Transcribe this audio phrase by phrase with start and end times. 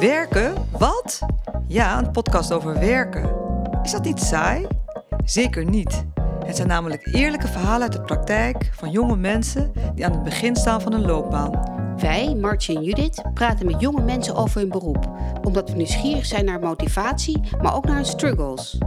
[0.00, 0.54] Werken?
[0.78, 1.18] Wat?
[1.66, 3.30] Ja, een podcast over werken.
[3.82, 4.66] Is dat niet saai?
[5.24, 6.04] Zeker niet.
[6.46, 10.56] Het zijn namelijk eerlijke verhalen uit de praktijk van jonge mensen die aan het begin
[10.56, 11.78] staan van hun loopbaan.
[11.98, 15.10] Wij, Martje en Judith, praten met jonge mensen over hun beroep,
[15.42, 18.78] omdat we nieuwsgierig zijn naar motivatie, maar ook naar hun struggles.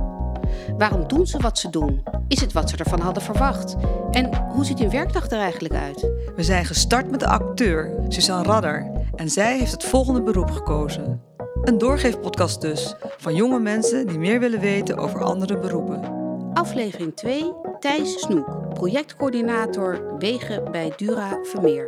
[0.77, 2.03] Waarom doen ze wat ze doen?
[2.27, 3.75] Is het wat ze ervan hadden verwacht?
[4.11, 6.01] En hoe ziet hun werkdag er eigenlijk uit?
[6.35, 11.21] We zijn gestart met de acteur, Suzanne Radder, en zij heeft het volgende beroep gekozen.
[11.61, 16.21] Een doorgeefpodcast dus, van jonge mensen die meer willen weten over andere beroepen.
[16.53, 21.85] Aflevering 2, Thijs Snoek, projectcoördinator Wegen bij Dura Vermeer.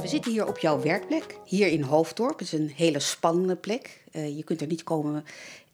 [0.00, 2.38] We zitten hier op jouw werkplek, hier in Hoofddorp.
[2.38, 4.02] Het is een hele spannende plek.
[4.12, 5.24] Uh, je kunt er niet komen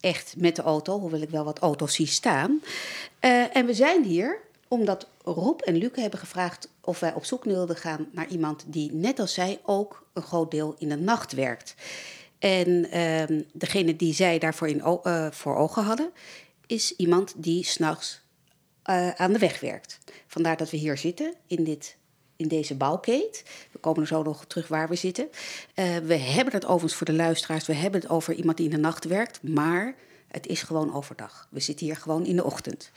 [0.01, 2.63] echt met de auto, hoewel ik wel wat auto's zie staan.
[3.21, 7.45] Uh, en we zijn hier omdat Rob en Luc hebben gevraagd of wij op zoek
[7.45, 11.33] wilden gaan naar iemand die net als zij ook een groot deel in de nacht
[11.33, 11.75] werkt.
[12.39, 16.11] En uh, degene die zij daarvoor in, uh, voor ogen hadden,
[16.67, 18.21] is iemand die s'nachts
[18.91, 19.99] uh, aan de weg werkt.
[20.27, 21.97] Vandaar dat we hier zitten in, dit,
[22.37, 23.45] in deze bouwkeet.
[23.73, 25.29] We komen er zo nog terug waar we zitten.
[25.75, 28.75] Uh, we hebben het overigens voor de luisteraars, we hebben het over iemand die in
[28.75, 29.95] de nacht werkt, maar
[30.29, 31.49] het is gewoon overdag.
[31.51, 32.91] We zitten hier gewoon in de ochtend.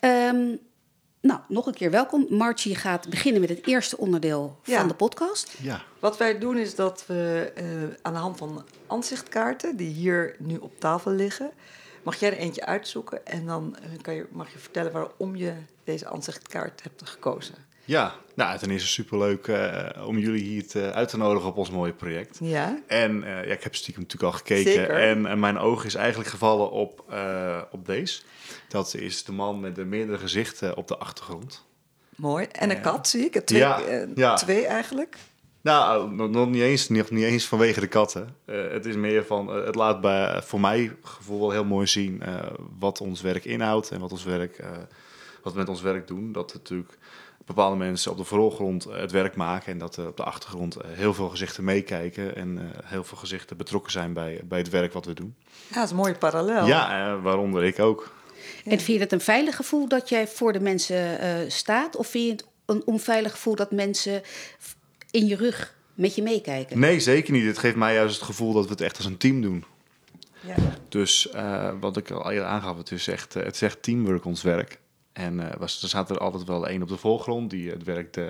[0.00, 0.58] Um,
[1.20, 2.26] nou, nog een keer welkom.
[2.30, 4.78] Margie gaat beginnen met het eerste onderdeel Ja.
[4.78, 5.54] van de podcast.
[5.62, 7.64] Ja, Wat wij doen is dat we eh,
[8.02, 11.50] aan de hand van aanzichtkaarten, die hier nu op tafel liggen,
[12.02, 15.52] mag jij er eentje uitzoeken en dan eh, kan je, mag je vertellen waarom je
[15.84, 17.54] deze aanzichtkaart hebt gekozen.
[17.88, 18.14] Ja.
[18.34, 21.92] nou ten eerste superleuk eh om jullie hier te, uit te nodigen op ons mooie
[21.92, 22.38] project.
[22.42, 22.82] Ja?
[22.86, 24.72] En eh, ja, ik heb stiekem natuurlijk al gekeken.
[24.72, 24.90] Zeker.
[24.90, 28.22] En, en mijn oog is eigenlijk gevallen op, eh, op deze.
[28.68, 31.64] Dat is de man met de meerdere gezichten op de achtergrond.
[32.16, 32.46] Mooi.
[32.52, 33.40] En een kat zie ik.
[33.44, 33.80] Twee, Ja,
[34.14, 34.34] ja.
[34.34, 35.16] twee eigenlijk.
[35.60, 38.36] Nou, nog, niet, eens, nog niet eens vanwege de katten.
[38.44, 42.22] Het is meer van, het laat bij, voor mij gevoel wel heel mooi zien
[42.78, 44.64] wat ons werk inhoudt en wat, ons werk,
[45.42, 46.32] wat we met ons werk doen.
[46.32, 46.98] Dat natuurlijk
[47.48, 50.76] bepaalde mensen op de voorgrond eh, het werk maken en dat er op de achtergrond
[50.76, 54.68] eh, heel veel gezichten meekijken en eh, heel veel gezichten betrokken zijn bij, bij het
[54.68, 55.34] werk wat we doen.
[55.68, 56.66] Ja, dat is een mooie parallel.
[56.66, 58.16] Ja, eh, waaronder ik ook.
[58.64, 61.96] En vind je het een veilig gevoel dat jij voor de mensen eh, staat?
[61.96, 64.22] Of vind je het een onveilig gevoel dat mensen
[65.10, 66.78] in je rug met je meekijken?
[66.78, 67.46] Nee, zeker niet.
[67.46, 69.64] Het geeft mij juist het gevoel dat we het echt als een team doen.
[70.40, 70.54] Ja.
[70.88, 74.24] Dus eh, wat ik al eerder aangaf, het is echt, eh, het is echt teamwork
[74.24, 74.78] ons werk.
[75.18, 78.16] En eh, was, er staat er altijd wel één op de voorgrond die het werk
[78.16, 78.24] eh,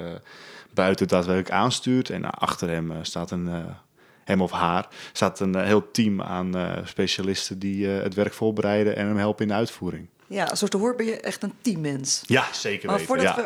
[0.75, 2.11] buiten daadwerkelijk aanstuurt.
[2.11, 3.65] En achter hem eh, staat een, eh,
[4.25, 8.33] hem of haar, staat een eh, heel team aan eh, specialisten die eh, het werk
[8.33, 10.07] voorbereiden en hem helpen in de uitvoering.
[10.27, 12.23] ja, zoals te horen ben je echt een teammens.
[12.27, 13.09] Ja, zeker Maar weten.
[13.15, 13.43] voordat ja.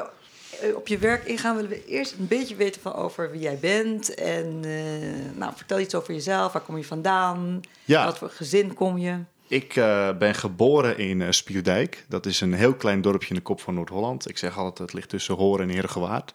[0.60, 3.40] we eh, op je werk ingaan, willen we eerst een beetje weten van over wie
[3.40, 4.14] jij bent.
[4.14, 6.52] En eh, nou, vertel iets over jezelf.
[6.52, 7.60] Waar kom je vandaan?
[7.84, 8.04] Ja.
[8.04, 9.18] Wat voor gezin kom je?
[9.52, 12.04] Ik eh, ben geboren in eh, Spierdijk.
[12.08, 14.28] Dat is een heel klein dorpje in de kop van Noord-Holland.
[14.28, 16.34] Ik zeg altijd, het ligt tussen Horen en Heergewaard.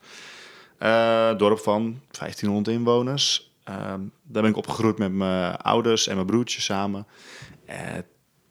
[0.77, 3.51] Eh dorp van 1500 inwoners.
[3.63, 7.07] Ehm, daar ben ik opgegroeid met mijn ouders en mijn broertje samen.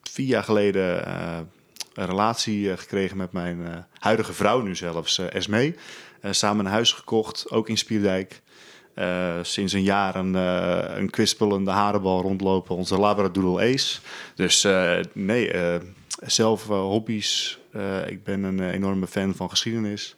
[0.02, 1.08] Vier jaar geleden
[1.94, 5.18] een relatie gekregen met mijn huidige vrouw, nu zelfs.
[6.26, 8.42] Eh, samen een huis gekocht, ook in Spierdijk.
[8.96, 14.00] Eh, sinds een jaar een, eh, een kwispelende harenbal rondlopen, onze Labradoodle Ace.
[14.34, 15.52] Dus eh, nee,
[16.26, 17.58] zelf hobby's.
[18.06, 20.16] Ik ben een enorme fan van geschiedenis.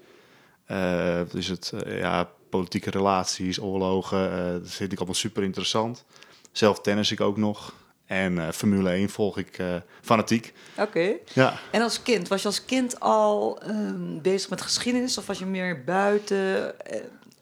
[1.31, 6.05] Dus het, ja, politieke relaties, oorlogen, dat vind ik allemaal super interessant.
[6.53, 7.75] Zelf tennis ik ook nog.
[8.07, 9.63] En Formule 1 volg ik
[10.01, 10.53] fanatiek.
[10.77, 11.13] Oké.
[11.33, 11.59] Ja.
[11.71, 15.47] En als kind, was je als kind al ehm, bezig met geschiedenis of was je
[15.47, 16.75] meer buiten?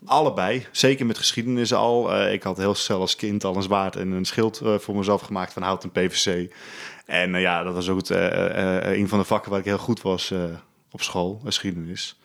[0.06, 2.14] Allebei, zeker met geschiedenis al.
[2.14, 4.96] Eh, ik had heel snel als kind al een zwaard en een schild eh, voor
[4.96, 6.52] mezelf gemaakt van hout en PVC.
[7.06, 9.66] En eh, ja, dat was ook het, eh, eh, een van de vakken waar ik
[9.66, 10.44] heel goed was eh,
[10.90, 12.18] op school, geschiedenis.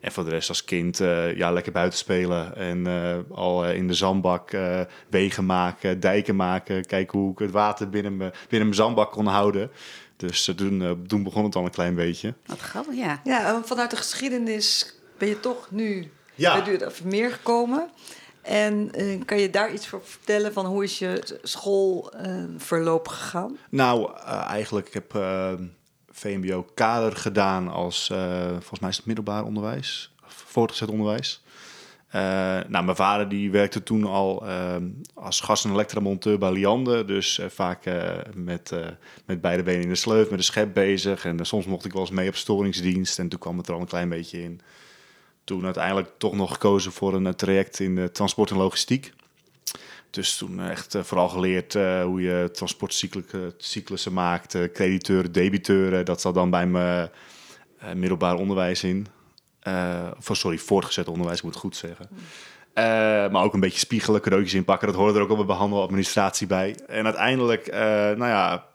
[0.00, 2.56] En voor de rest als kind, eh, ja, lekker buiten spelen.
[2.56, 6.84] En eh, al eh, in de zandbak eh, wegen maken, dijken maken.
[6.86, 9.70] Kijken hoe ik het water binnen mijn, binnen mijn zandbak kon houden.
[10.16, 12.34] Dus toen, eh, toen begon het al een klein beetje.
[12.46, 13.20] Wat grappig, ja.
[13.24, 16.52] ja, en vanuit de geschiedenis ben je toch nu Ja.
[16.54, 17.90] bij Duurder Vermeer gekomen.
[18.42, 23.56] En eh, kan je daar iets voor vertellen van hoe is je schoolverloop gegaan?
[23.70, 25.52] Nou, eh, eigenlijk, ik heb eh,
[26.10, 31.42] VMBO kader gedaan als, eh, volgens mij is het middelbaar onderwijs, voortgezet onderwijs.
[32.08, 32.20] Eh,
[32.68, 34.76] nou, mijn vader die werkte toen al eh,
[35.14, 37.06] als gas- en elektromonteur bij Liander.
[37.06, 38.86] Dus eh, vaak eh, met, eh,
[39.26, 41.24] met beide benen in de sleuf, met de schep bezig.
[41.24, 43.18] En eh, soms mocht ik wel eens mee op storingsdienst.
[43.18, 44.60] En toen kwam het er al een klein beetje in.
[45.44, 49.12] Toen uiteindelijk toch nog gekozen voor een traject in de transport en logistiek.
[50.10, 56.04] Dus toen echt vooral geleerd hoe je transportcyclussen maakt, crediteuren, debiteuren.
[56.04, 57.10] Dat zat dan bij mijn
[57.94, 59.06] middelbaar onderwijs in.
[60.18, 62.08] voor, sorry, voortgezet onderwijs, ik moet het goed zeggen.
[62.74, 62.84] Uh,
[63.30, 64.88] maar ook een beetje spiegelen, cadeautjes inpakken.
[64.88, 66.76] Dat hoorde er ook al bij behandeladministratie bij.
[66.86, 68.66] En uiteindelijk, uh, nou ja,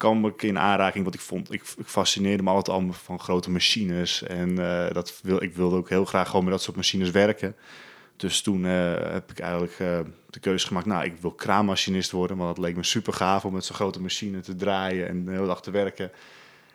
[0.00, 1.52] kwam ik in aanraking wat ik vond.
[1.52, 4.22] Ik, ik fascineerde me altijd al van grote machines.
[4.22, 7.56] En uh, dat wil, ik wilde ook heel graag gewoon met dat soort machines werken.
[8.16, 9.76] Dus toen heb ik eigenlijk
[10.30, 12.36] de keuze gemaakt, nou, ik wil kraammachinist worden.
[12.36, 15.30] Want dat leek me super gaaf om met zo'n grote machine te draaien en de
[15.30, 16.10] hele dag te werken.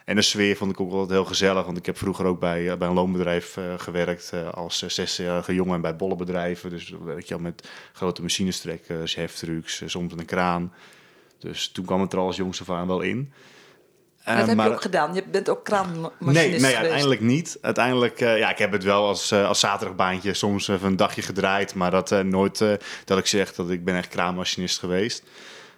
[0.05, 1.65] En de sfeer vond ik ook altijd heel gezellig.
[1.65, 5.95] Want ik heb vroeger ook bij, eh, bij een loonbedrijf gewerkt als zesjarige jongen bij
[5.95, 6.69] bollenbedrijven.
[6.69, 10.71] Dus weet je al met grote machinestrekkers, heftrucks, soms een kraan.
[11.45, 13.33] Dus toen kwam het er als jongste van wel in.
[14.25, 15.13] dat heb je ook gedaan?
[15.13, 17.57] Je bent ook kraanmachinist Nee, nee uiteindelijk niet.
[17.61, 21.21] Uiteindelijk, uh, ja, ik heb het wel als, uh, als zaterdagbaantje soms even een dagje
[21.21, 21.75] gedraaid.
[21.75, 22.63] Maar dat uh, nooit
[23.05, 25.23] dat ik zeg dat ik ben echt kraanmachinist geweest.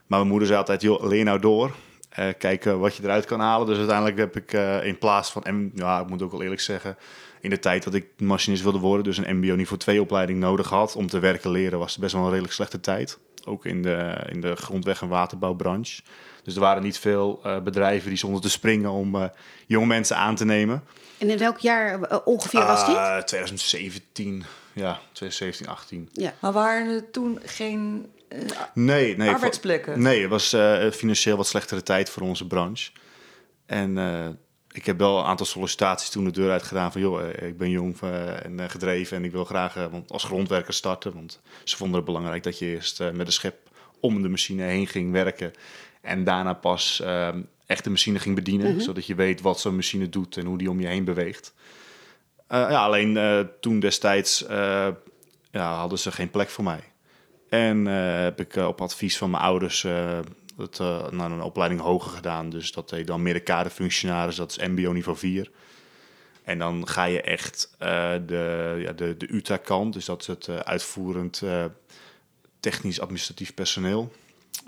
[0.08, 1.72] Maar mijn moeder zei altijd, joh, leer nou door.
[2.20, 3.68] Uh, kijken wat je eruit kan halen.
[3.68, 6.62] Dus uiteindelijk heb ik uh, in plaats van, en ja, ik moet ook wel eerlijk
[6.62, 6.98] zeggen,
[7.42, 10.70] in de tijd dat ik machinist wilde worden, dus een MBO niveau 2 opleiding nodig
[10.70, 13.20] had om te werken leren, was het best wel een redelijk slechte tijd.
[13.48, 16.02] Ook in de, in de grondweg- en waterbouwbranche.
[16.44, 19.32] Dus er waren niet veel uh, bedrijven die stonden te springen om
[19.66, 20.84] jonge mensen aan te nemen.
[21.18, 23.28] En in welk jaar ongeveer was dit?
[23.28, 26.10] 2017, ja, 2017, 18.
[26.14, 26.34] Ja.
[26.40, 28.12] Maar waren er toen geen
[28.74, 30.02] nee, nee, arbeidsplekken?
[30.02, 32.92] Nee, het was uh, financieel wat slechtere tijd voor onze branche.
[33.66, 34.28] En uh,
[34.78, 37.02] ik heb wel een aantal sollicitaties toen de deur uit gedaan van...
[37.02, 38.00] joh, eh, ik ben jong
[38.44, 41.14] en gedreven en ik wil graag als grondwerker starten.
[41.14, 43.56] Want ze vonden het belangrijk dat je eerst met de schep
[44.00, 45.54] om de machine heen ging werken...
[46.02, 47.04] en daarna pas
[47.66, 48.68] echt de machine ging bedienen...
[48.68, 48.82] Mm -hmm.
[48.82, 51.54] zodat je weet wat zo'n machine doet en hoe die om je heen beweegt.
[52.50, 53.20] ja, alleen
[53.60, 54.46] toen destijds
[55.52, 56.84] ja, hadden ze geen plek voor mij.
[57.50, 59.86] En heb ik op advies van mijn ouders
[60.58, 60.80] het,
[61.12, 62.50] naar een opleiding hoger gedaan.
[62.50, 65.52] Dus dat deed dan middenkaderfunctionaris, dat is MBO niveau 4.
[66.44, 71.44] En dan ga je echt de, ja, de, de UTA-kant, dus dat is het uitvoerend
[72.60, 74.12] technisch-administratief personeel.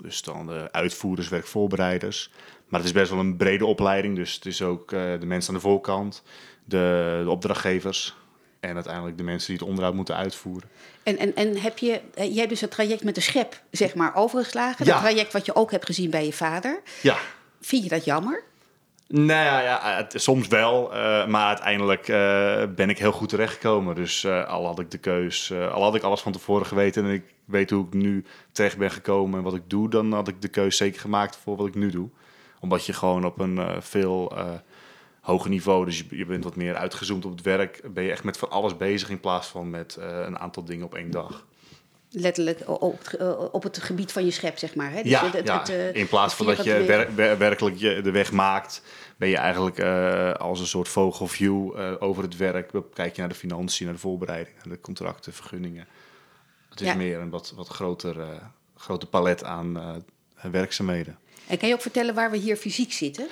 [0.02, 2.30] Dus dan de uitvoerders, werkvoorbereiders.
[2.68, 5.60] Maar het is best wel een brede opleiding, dus het is ook de mensen aan
[5.60, 6.22] de voorkant,
[6.64, 8.14] de, de opdrachtgevers,
[8.60, 10.68] en uiteindelijk de mensen die het onderhoud moeten uitvoeren.
[11.02, 14.14] En, en, en heb je, jij hebt dus het traject met de schep, zeg maar,
[14.14, 14.86] overgeslagen.
[14.86, 14.92] Ja.
[14.92, 16.80] Dat traject wat je ook hebt gezien bij je vader.
[17.02, 17.16] Ja.
[17.60, 18.42] Vind je dat jammer?
[19.06, 20.94] Nou ja, ja het, soms wel.
[20.94, 23.94] Uh, maar uiteindelijk uh, ben ik heel goed terechtgekomen.
[23.94, 27.10] Dus uh, al had ik de keus, al had ik alles van tevoren geweten en
[27.10, 30.42] ik weet hoe ik nu terecht ben gekomen en wat ik doe, dan had ik
[30.42, 32.08] de keus zeker gemaakt voor wat ik nu doe.
[32.60, 34.32] Omdat je gewoon op een veel
[35.30, 35.84] hoger niveau.
[35.84, 37.80] Dus je, je, bent wat meer uitgezoomd op het werk.
[37.94, 40.84] Ben je echt met van alles bezig in plaats van met uh, een aantal dingen
[40.86, 41.46] op één dag.
[42.10, 44.90] Letterlijk op het, op het gebied van je schep, zeg maar.
[44.90, 45.02] Hè?
[45.02, 45.58] Dus ja, het, ja.
[45.58, 48.82] Het, uh, in plaats van dat je wer wer werkelijk je de weg maakt,
[49.16, 52.70] ben je eigenlijk uh, als een soort vogelview over het werk.
[52.94, 55.86] Kijk je naar de financiën, naar de voorbereiding, naar de contracten, vergunningen.
[56.68, 56.94] Het is ja.
[56.94, 58.16] meer een wat, wat groter,
[58.76, 60.02] groter palet aan
[60.50, 61.18] werkzaamheden.
[61.46, 63.28] En kan je ook vertellen waar we hier fysiek zitten?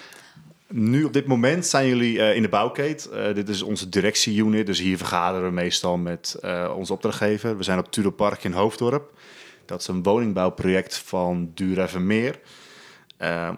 [0.72, 3.10] Nu op dit moment zijn jullie uh, in de bouwkeet.
[3.12, 7.56] Uh, dit is onze directieunit, dus hier vergaderen we meestal met uh, onze opdrachtgever.
[7.56, 9.18] We zijn op Tudor Park in Hoofddorp.
[9.64, 12.38] Dat is een woningbouwproject van Dura Vermeer.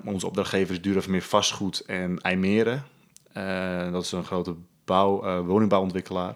[0.04, 2.84] onze opdrachtgever is Vastgoed en IJmeren.
[3.92, 6.34] dat is een grote bouw, woningbouwontwikkelaar.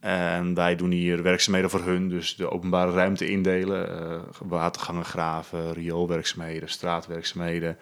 [0.00, 6.68] En wij doen hier werkzaamheden voor hun, dus de openbare ruimte indelen, watergangen graven, rioolwerkzaamheden,
[6.68, 7.78] straatwerkzaamheden.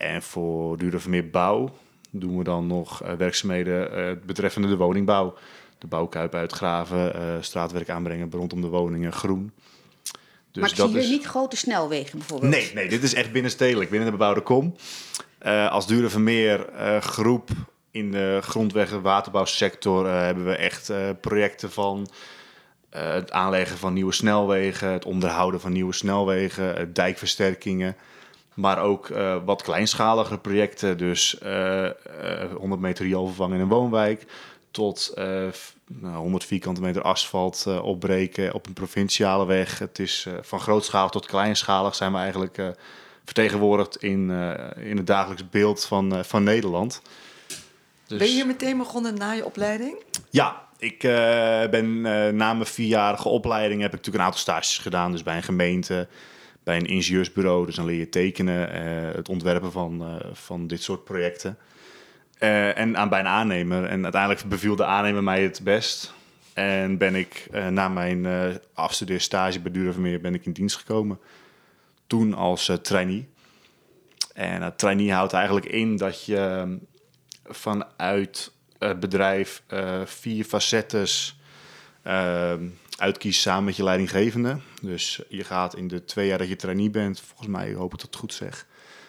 [0.00, 1.76] En voor Duurder Bouw
[2.10, 5.34] doen we dan nog uh, werkzaamheden uh, betreffende de woningbouw.
[5.78, 9.52] De bouwkuip uitgraven, uh, straatwerk aanbrengen rondom de woningen, groen.
[10.52, 11.08] Dus maar ik zie hier is...
[11.08, 12.52] niet grote snelwegen bijvoorbeeld?
[12.52, 14.76] Nee, nee, dit is echt binnenstedelijk, binnen de bebouwde kom.
[15.70, 16.66] als Duurder Vermeer
[17.00, 17.50] groep
[17.90, 22.08] in de grondweg- waterbouwsector hebben we echt projecten van...
[22.90, 27.96] het aanleggen van nieuwe snelwegen, het onderhouden van nieuwe snelwegen, dijkversterkingen...
[28.54, 30.98] Maar ook uh, wat kleinschaligere projecten.
[30.98, 31.90] Dus uh, uh,
[32.56, 34.26] 100 meter rioolvervang in een woonwijk.
[34.70, 35.14] Tot
[35.86, 39.78] nou, 100 vierkante meter asfalt opbreken op een provinciale weg.
[39.78, 42.74] Het is van grootschalig tot kleinschalig zijn we eigenlijk
[43.24, 44.30] vertegenwoordigd in,
[44.76, 47.02] in het dagelijks beeld van, van Nederland.
[48.06, 48.18] Dus...
[48.18, 50.04] Ben je hier meteen begonnen na je opleiding?
[50.30, 50.98] Ja, ik
[51.70, 52.00] ben
[52.36, 55.12] na mijn vierjarige opleiding heb ik natuurlijk een aantal stages gedaan.
[55.12, 56.08] Dus bij een gemeente,
[56.62, 57.66] bij een ingenieursbureau.
[57.66, 61.58] Dus dan leer je tekenen, uh, het ontwerpen van, uh, van dit soort projecten.
[62.40, 63.84] Uh, en aan bij een aannemer.
[63.84, 66.14] En uiteindelijk beviel de aannemer mij het best.
[66.52, 68.26] En ben ik na mijn
[68.74, 71.18] afstudeerstage bij Duurvermeer ben ik in dienst gekomen.
[72.06, 73.28] Toen als trainee.
[74.34, 76.78] En uh, trainee houdt eigenlijk in dat je
[77.44, 79.62] vanuit het bedrijf
[80.04, 81.40] vier facettes
[83.00, 84.56] uitkiest samen met je leidinggevende.
[84.82, 87.98] Dus je gaat in de twee jaar dat je trainee bent, volgens mij hoop ik
[87.98, 88.66] dat het goed zeg,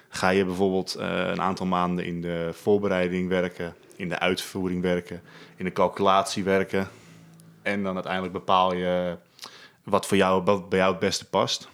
[0.10, 5.21] ga je bijvoorbeeld een aantal maanden in de voorbereiding werken, in de uitvoering werken,
[5.55, 6.89] in de calculatie werken.
[7.62, 9.17] En dan uiteindelijk bepaal je
[9.83, 11.69] wat voor jou, wat bij jou het beste past.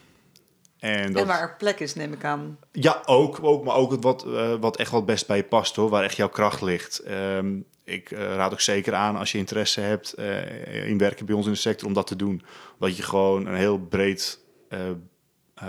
[0.79, 2.57] En, dat, en waar er plek is, neem ik aan.
[2.71, 5.89] Ja, ook, ook maar ook wat, uh, wat echt wat best bij je past hoor,
[5.89, 7.09] waar echt jouw kracht ligt.
[7.09, 11.35] Um, ik uh, raad ook zeker aan als je interesse hebt uh, in werken bij
[11.35, 12.43] ons in de sector om dat te doen.
[12.79, 14.39] Dat je gewoon een heel breed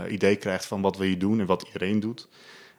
[0.09, 2.29] idee krijgt van wat wil je doen en wat iedereen doet.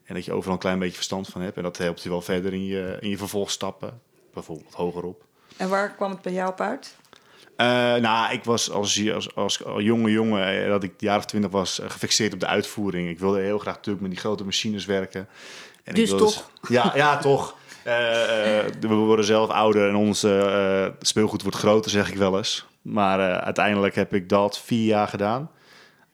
[0.03, 1.58] En dat je overal een klein beetje verstand van hebt.
[1.58, 4.01] En dat helpt je wel verder in je, in je vervolgstappen,
[4.34, 5.25] bijvoorbeeld hogerop.
[5.58, 6.96] En waar kwam het bij jou op uit?
[8.01, 11.79] Nou, ik was als, als, als, als jonge jongen, dat ik jaar of twintig was,
[11.84, 13.10] gefixeerd op de uitvoering.
[13.10, 15.27] Ik wilde heel graag natuurlijk met die grote machines werken.
[15.84, 16.51] En dus ik toch?
[16.67, 17.58] ja, ja, toch.
[17.89, 20.19] Uh, uh, we worden zelf ouder en ons
[21.00, 22.65] speelgoed wordt groter, zeg ik wel eens.
[22.81, 25.51] Maar uiteindelijk heb ik dat vier jaar gedaan.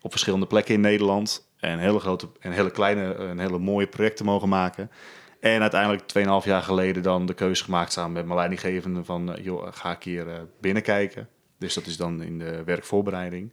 [0.00, 1.48] Op verschillende plekken in Nederland.
[1.56, 4.90] En hele grote en hele kleine en hele mooie projecten mogen maken.
[5.40, 6.02] En uiteindelijk
[6.42, 9.36] 2,5 jaar geleden dan de keuze gemaakt samen met mijn leidinggevende van...
[9.42, 10.26] joh, ga ik hier
[10.60, 11.28] binnenkijken.
[11.58, 13.50] Dus dat is dan in de werkvoorbereiding.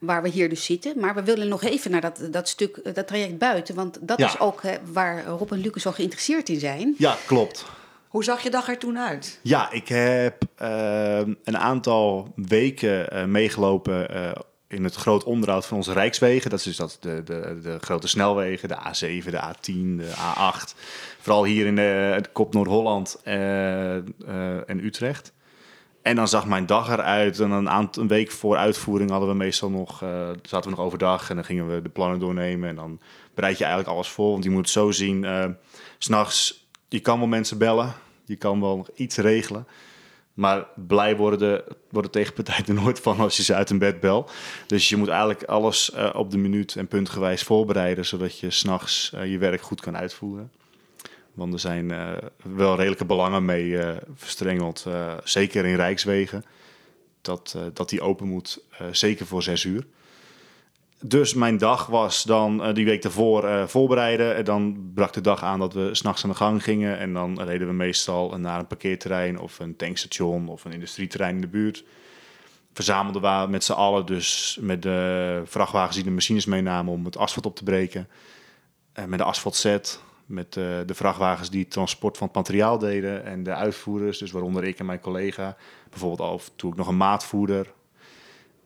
[0.00, 1.00] Waar we hier dus zitten.
[1.00, 3.74] Maar we willen nog even naar dat, dat stuk, dat traject buiten.
[3.74, 4.26] Want dat ja.
[4.26, 6.94] is ook hè, waar Rob en Lucas zo geïnteresseerd in zijn.
[6.98, 7.64] Ja, klopt.
[8.10, 9.38] Hoe zag je dag er toen uit?
[9.42, 14.30] Ja, ik heb uh, een aantal weken uh, meegelopen uh,
[14.68, 16.50] in het groot onderhoud van onze Rijkswegen.
[16.50, 20.74] Dat is dus dat de, de, de grote snelwegen, de A7, de A10, de A8.
[21.20, 25.32] Vooral hier in de, de kop Noord-Holland en Utrecht.
[26.02, 27.40] En dan zag mijn dag eruit.
[27.40, 30.86] En een, aantal, een week voor uitvoering hadden we meestal nog, uh, zaten we nog
[30.86, 32.68] overdag en dan gingen we de plannen doornemen.
[32.68, 33.00] En dan
[33.34, 34.30] bereid je eigenlijk alles voor.
[34.30, 35.44] Want je moet het zo zien, uh,
[35.98, 37.92] s'nachts, je kan wel mensen bellen.
[38.24, 39.66] Je kan wel nog iets regelen.
[40.34, 44.32] Maar blij worden, worden tegenpartijen er nooit van als je ze uit een bed belt.
[44.66, 48.06] Dus je moet eigenlijk alles uh, op de minuut en puntgewijs voorbereiden.
[48.06, 50.50] Zodat je s'nachts je werk goed kan uitvoeren.
[51.34, 54.84] Want er zijn uh, wel redelijke belangen mee uh, verstrengeld.
[54.88, 56.44] Uh, zeker in Rijkswegen.
[57.22, 59.86] Dat, dat die open moet, zeker voor zes uur.
[61.02, 64.36] Dus mijn dag was dan die week daarvoor voorbereiden.
[64.36, 66.98] En dan brak de dag aan dat we s'nachts aan de gang gingen.
[66.98, 71.40] En dan reden we meestal naar een parkeerterrein of een tankstation of een industrieterrein in
[71.40, 71.84] de buurt.
[72.72, 77.16] Verzamelden we met z'n allen dus met de vrachtwagens die de machines meenamen om het
[77.16, 78.08] asfalt op te breken.
[79.06, 83.54] met de asfaltset met uh, de vrachtwagens die transport van het materiaal deden en de
[83.54, 85.56] uitvoerders, dus waaronder ik en mijn collega.
[85.90, 87.72] Bijvoorbeeld af toen ik nog een maatvoerder.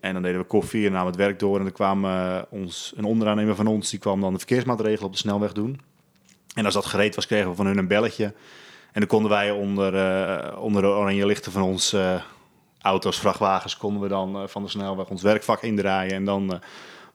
[0.01, 1.57] En dan deden we koffie en namen het werk door.
[1.57, 5.13] En dan kwam uh, ons, een onderaannemer van ons, die kwam dan de verkeersmaatregelen op
[5.13, 5.81] de snelweg doen.
[6.55, 8.25] En als dat gereed was, kregen we van hun een belletje.
[8.93, 11.97] En dan konden wij onder, uh, onder de oranje lichten van ons
[12.81, 16.13] auto's, vrachtwagens, konden we dan van de snelweg ons werkvak indraaien.
[16.13, 16.61] En dan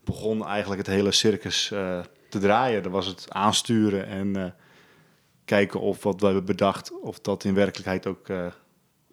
[0.03, 1.73] begon eigenlijk het hele circus
[2.29, 2.83] te draaien.
[2.83, 4.45] Dan was het aansturen en uh,
[5.45, 8.45] kijken of wat we hebben bedacht, of dat in werkelijkheid ook uh,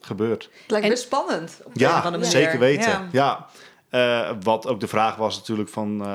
[0.01, 0.51] gebeurt.
[0.63, 1.61] Het lijkt best spannend.
[1.65, 2.91] Op ja, zeker weten.
[2.91, 3.09] Ja.
[3.13, 3.47] ja.
[3.91, 6.07] Uh, wat ook de vraag was natuurlijk van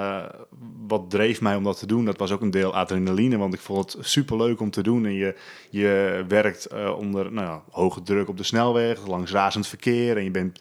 [0.87, 2.05] wat dreef mij om dat te doen.
[2.05, 5.05] Dat was ook een deel adrenaline, want ik vond het super leuk om te doen.
[5.05, 5.35] En je,
[5.69, 10.17] je werkt onder nou ja, hoge druk op de snelweg, langs razend verkeer.
[10.17, 10.59] En je bent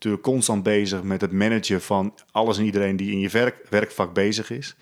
[0.00, 4.12] natuurlijk constant bezig met het managen van alles en iedereen die in je werk, werkvak
[4.12, 4.76] bezig is.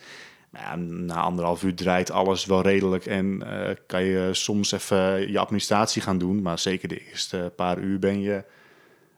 [0.52, 5.38] Ja, na anderhalf uur draait alles wel redelijk en uh, kan je soms even je
[5.38, 6.42] administratie gaan doen.
[6.42, 8.44] Maar zeker de eerste paar uur ben je,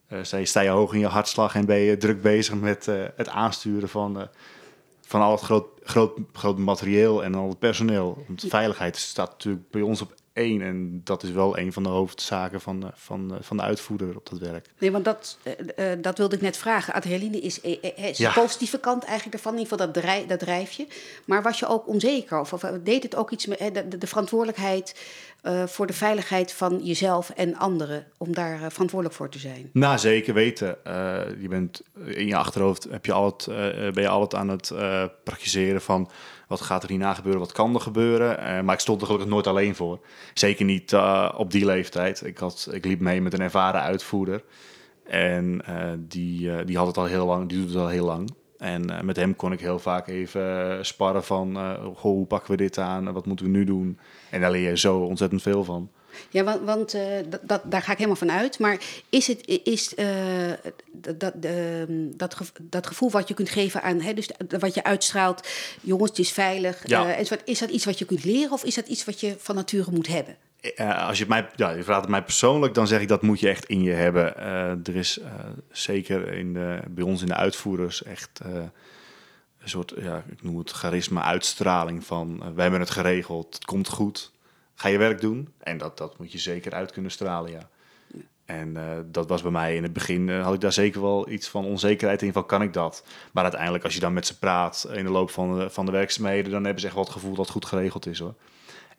[0.09, 2.87] uh, sta, je, sta je hoog in je hartslag en ben je druk bezig met
[2.87, 4.29] uh, het aansturen van,
[5.01, 8.25] van al het groot, groot, groot materieel en al het personeel.
[8.27, 10.63] Want veiligheid staat natuurlijk bij ons op één.
[10.63, 14.17] En dat is wel een van de hoofdzaken van, eh, van, eh, van de uitvoerder
[14.17, 14.67] op dat werk.
[14.79, 15.39] Nee, want dat,
[15.77, 16.95] uh, dat wilde ik net vragen.
[16.95, 18.33] Adrenaline is, is ja.
[18.33, 20.87] de positieve kant eigenlijk ervan, in ieder geval dat, drijf, dat drijfje.
[21.25, 22.41] Maar was je ook onzeker?
[22.41, 24.95] Of, of deed het ook iets met de, de verantwoordelijkheid
[25.43, 29.71] uh, voor de veiligheid van jezelf en anderen, om daar uh, verantwoordelijk voor te zijn?
[29.73, 30.77] Nou, zeker weten.
[30.87, 33.57] Uh, je bent in je achterhoofd heb je altijd,
[33.95, 34.73] ben je altijd aan het
[35.25, 36.11] praktiseren van
[36.49, 38.65] wat gaat er hierna gebeuren, wat kan er gebeuren.
[38.65, 40.01] Maar ik stond er gelukkig nooit alleen voor.
[40.35, 40.95] Zeker niet
[41.37, 42.27] op die leeftijd.
[42.27, 44.43] Ik, had, ik liep mee met een ervaren uitvoerder.
[45.05, 45.63] En
[45.99, 48.31] die, die had het al heel lang, die doet het al heel lang.
[48.61, 51.57] En met hem kon ik heel vaak even sparren van,
[51.95, 53.99] goh, hoe pakken we dit aan, wat moeten we nu doen?
[54.31, 55.91] En daar leer je zo ontzettend veel van.
[56.31, 57.03] Ja, want, want uh,
[57.43, 58.59] dat, daar ga ik helemaal van uit.
[58.59, 60.07] Maar is het is, uh,
[60.93, 61.53] dat, uh,
[62.17, 65.49] dat, dat gevoel wat je kunt geven aan, hè, dus wat je uitstraalt,
[65.81, 66.89] jongens, het is veilig.
[66.89, 67.15] Ja.
[67.45, 69.91] is dat iets wat je kunt leren of is dat iets wat je van nature
[69.91, 70.37] moet hebben?
[71.07, 73.49] Als je, mij, ja, je vraagt het mij persoonlijk, dan zeg ik dat moet je
[73.49, 74.37] echt in je hebben.
[74.85, 75.21] er is
[75.71, 78.41] zeker in de, bij ons in de uitvoerders echt
[79.61, 83.89] een soort, ja, ik noem het charisma, uitstraling van wij hebben het geregeld, het komt
[83.89, 84.33] goed
[84.81, 85.53] ga je werk doen.
[85.59, 87.69] En dat, dat moet je zeker uit kunnen stralen, ja.
[88.45, 88.77] En
[89.11, 92.23] dat was bij mij in het begin, had ik daar zeker wel iets van onzekerheid
[92.23, 93.05] in van kan ik dat?
[93.33, 95.93] Maar uiteindelijk als je dan met ze praat in de loop van de, van de
[95.93, 98.35] werkzaamheden, dan hebben ze echt wel het gevoel dat het goed geregeld is hoor.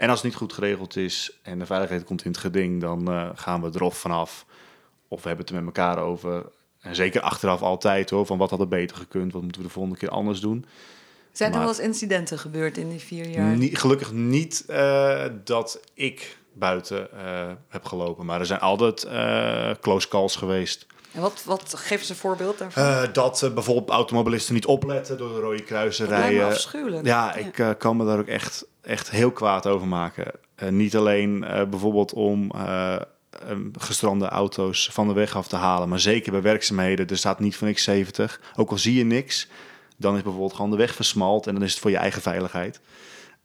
[0.01, 3.11] En als het niet goed geregeld is en de veiligheid komt in het geding, dan
[3.11, 4.45] uh, gaan we erop vanaf.
[5.07, 6.45] Of we hebben het er met elkaar over.
[6.79, 9.73] En zeker achteraf altijd hoor, van wat had er beter gekund, wat moeten we de
[9.73, 10.65] volgende keer anders doen.
[11.31, 13.57] Zijn er wel eens incidenten gebeurd in die vier jaar?
[13.57, 18.25] Niet, gelukkig niet uh, dat ik buiten uh, heb gelopen.
[18.25, 19.07] Maar er zijn altijd
[19.81, 20.85] close calls geweest.
[21.11, 23.13] En wat, wat geven ze een voorbeeld daarvan?
[23.13, 26.45] dat bijvoorbeeld automobilisten niet opletten door de rode kruisen rijden.
[26.45, 27.05] afschuwelijk.
[27.05, 27.73] Ja, ik ja.
[27.73, 30.31] kan me daar ook echt, echt heel kwaad over maken.
[30.69, 31.39] niet alleen
[31.69, 32.51] bijvoorbeeld om
[33.79, 37.07] gestrande auto's van de weg af te halen, maar zeker bij werkzaamheden.
[37.07, 38.39] Er staat niet van niks 70.
[38.55, 39.47] Ook al zie je niks,
[39.97, 42.79] dan is bijvoorbeeld gewoon de weg versmalt en dan is het voor je eigen veiligheid.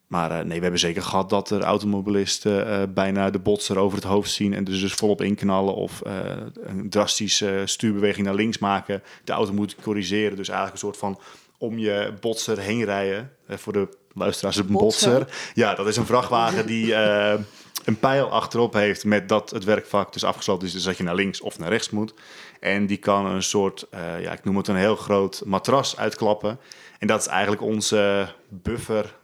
[0.06, 3.98] Maar uh, nee, we hebben zeker gehad dat er automobilisten uh, bijna de botser over
[3.98, 6.12] het hoofd zien en dus, dus volop inknallen of uh,
[6.54, 9.02] een drastische stuurbeweging naar links maken.
[9.24, 11.20] De auto moet corrigeren, dus eigenlijk een soort van
[11.58, 13.32] om je botser heen rijden.
[13.48, 15.18] voor de luisteraars, een botser.
[15.18, 15.52] botser.
[15.54, 16.94] Ja, dat is een vrachtwagen die
[17.84, 21.14] een pijl achterop heeft met dat het werkvak dus afgesloten is, dus dat je naar
[21.14, 22.14] links of naar rechts moet.
[22.60, 23.86] En die kan een soort,
[24.20, 26.58] ja, ik noem het een heel groot matras uitklappen.
[26.98, 29.14] En dat is eigenlijk onze buffer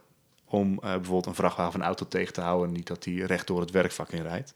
[0.53, 2.71] om uh, bijvoorbeeld een vrachtwagen een auto tegen te houden.
[2.71, 4.53] Niet dat die recht door het werkvak in rijdt.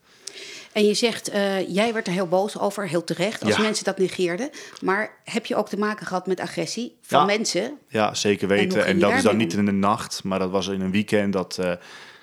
[0.71, 3.61] En je zegt, uh, jij werd er heel boos over, heel terecht, als ja.
[3.61, 4.49] mensen dat negeerden.
[4.81, 7.25] Maar heb je ook te maken gehad met agressie van ja.
[7.25, 7.77] mensen?
[7.87, 8.79] Ja, zeker weten.
[8.79, 11.33] En, en dat is dan niet in de nacht, maar dat was in een weekend
[11.33, 11.71] dat, uh,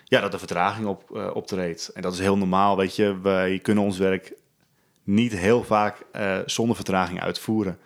[0.04, 1.88] ja, dat de vertraging op, optreedt.
[1.88, 3.20] En dat is heel normaal, weet je.
[3.22, 4.32] Wij kunnen ons werk
[5.04, 5.96] niet heel vaak
[6.46, 7.78] zonder vertraging uitvoeren.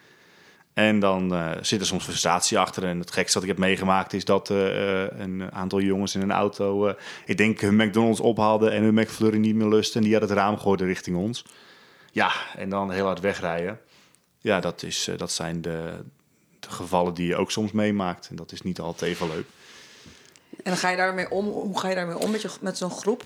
[0.78, 2.84] En dan uh, zit er soms frustratie achter.
[2.84, 4.58] En het gekste dat ik heb meegemaakt is dat uh,
[5.10, 6.94] een aantal jongens in een auto...
[7.24, 9.96] ik denk hun McDonald's ophaalden en hun McFlurry niet meer lusten.
[9.96, 11.44] En die hadden het raam gooiden richting ons.
[12.12, 13.80] Ja, en dan heel hard wegrijden.
[14.38, 16.04] Ja, dat, is, dat zijn de,
[16.60, 18.28] de gevallen die je ook soms meemaakt.
[18.28, 19.46] En dat is niet altijd even leuk.
[20.62, 21.46] En ga je daarmee om.
[21.46, 23.22] Hoe ga je daarmee om met, je, met zo'n groep?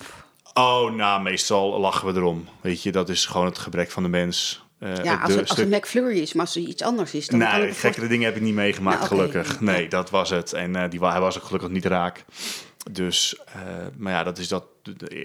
[0.54, 2.48] Oh, nou, meestal lachen we erom.
[2.60, 4.62] Weet je, dat is gewoon het gebrek van de mens.
[4.83, 7.27] Uh, ja, als, het, als het McFlurry is, maar als het iets anders is...
[7.27, 9.29] Dan nee, kan gekkere dingen heb ik niet meegemaakt, nou, okay.
[9.29, 9.61] gelukkig.
[9.61, 10.53] Nee, dat was het.
[10.53, 12.25] En uh, die, hij was ook gelukkig niet raak.
[12.90, 13.62] Dus, uh,
[13.97, 14.64] maar ja, dat is dat...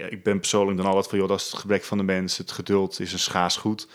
[0.09, 2.37] Ik ben persoonlijk dan altijd van, joh, dat is het gebrek van de mens.
[2.37, 3.87] Het geduld is een schaars goed.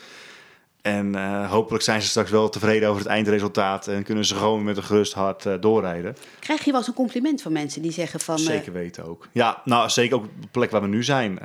[0.81, 4.64] En uh, hopelijk zijn ze straks wel tevreden over het eindresultaat en kunnen ze gewoon
[4.64, 6.16] met een gerust hart uh, doorrijden.
[6.38, 8.38] Krijg je wel eens een compliment van mensen die zeggen van.
[8.38, 9.29] Zeker weten ook.
[9.33, 11.38] Ja, nou zeker ook de plek waar we nu zijn.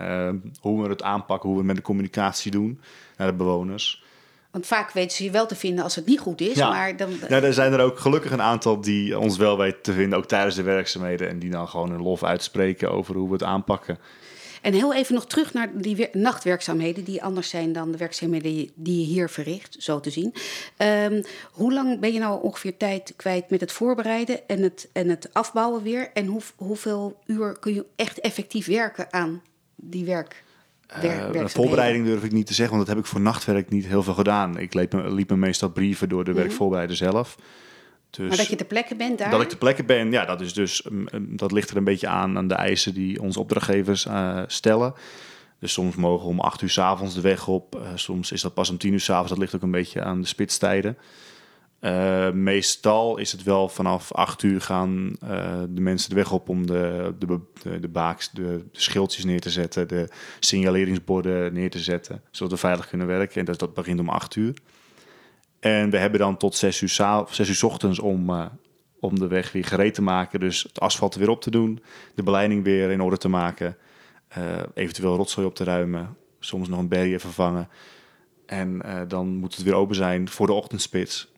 [0.60, 2.82] hoe we het aanpakken, hoe we met de communicatie doen
[3.18, 4.06] naar de bewoners.
[4.52, 6.56] Want vaak weten ze je wel te vinden als het niet goed is.
[6.56, 6.70] Ja.
[6.70, 7.10] Maar dan...
[7.30, 10.26] ja, er zijn er ook gelukkig een aantal die ons wel weten te vinden, ook
[10.26, 11.30] tijdens de werkzaamheden.
[11.30, 13.98] En die dan gewoon een lof uitspreken over hoe we het aanpakken.
[14.62, 19.00] En heel even nog terug naar die nachtwerkzaamheden, die anders zijn dan de werkzaamheden die
[19.00, 20.34] je hier verricht, zo te zien.
[20.78, 25.10] Um, hoe lang ben je nou ongeveer tijd kwijt met het voorbereiden en het, en
[25.10, 26.10] het afbouwen weer?
[26.14, 29.42] En hoe, hoeveel uur kun je echt effectief werken aan
[29.76, 30.44] die werk?
[31.04, 34.04] Uh, voorbereiding durf ik niet te zeggen, want dat heb ik voor nachtwerk niet heel
[34.04, 34.58] veel gedaan.
[34.58, 36.45] Ik liep me, liep me meestal brieven door de mm-hmm.
[36.45, 37.38] werkvoorbereider zelf.
[38.10, 39.30] Dus maar dat je ter plekke bent daar?
[39.30, 40.88] Dat ik ter plekke ben, ja, dat, is dus,
[41.19, 44.93] dat ligt er een beetje aan aan de eisen die onze opdrachtgevers uh, stellen.
[45.60, 47.76] Dus soms mogen we om acht uur s avonds de weg op.
[47.76, 49.30] Uh, soms is dat pas om tien uur s avonds.
[49.30, 50.97] Dat ligt ook een beetje aan de spitstijden.
[51.82, 55.16] Uh, meestal is het wel vanaf acht uur gaan
[55.70, 57.40] de mensen de weg op om de, de,
[57.80, 60.10] de, baaks, de, de, schildjes neer te zetten, de
[60.40, 63.46] signaleringsborden neer te zetten, zodat we veilig kunnen werken.
[63.46, 64.54] En dat, begint om acht uur.
[65.60, 68.46] En we hebben dan tot zes uur, zes uur s ochtends om, uh,
[69.00, 70.40] om de weg weer gereed te maken.
[70.40, 71.84] Dus het asfalt weer op te doen,
[72.16, 73.78] de beleiding weer in orde te maken.
[74.74, 77.70] Eventueel rotzooi op te ruimen, soms nog een barrier vervangen.
[78.46, 81.36] En dan moet het weer open zijn voor de ochtendspits.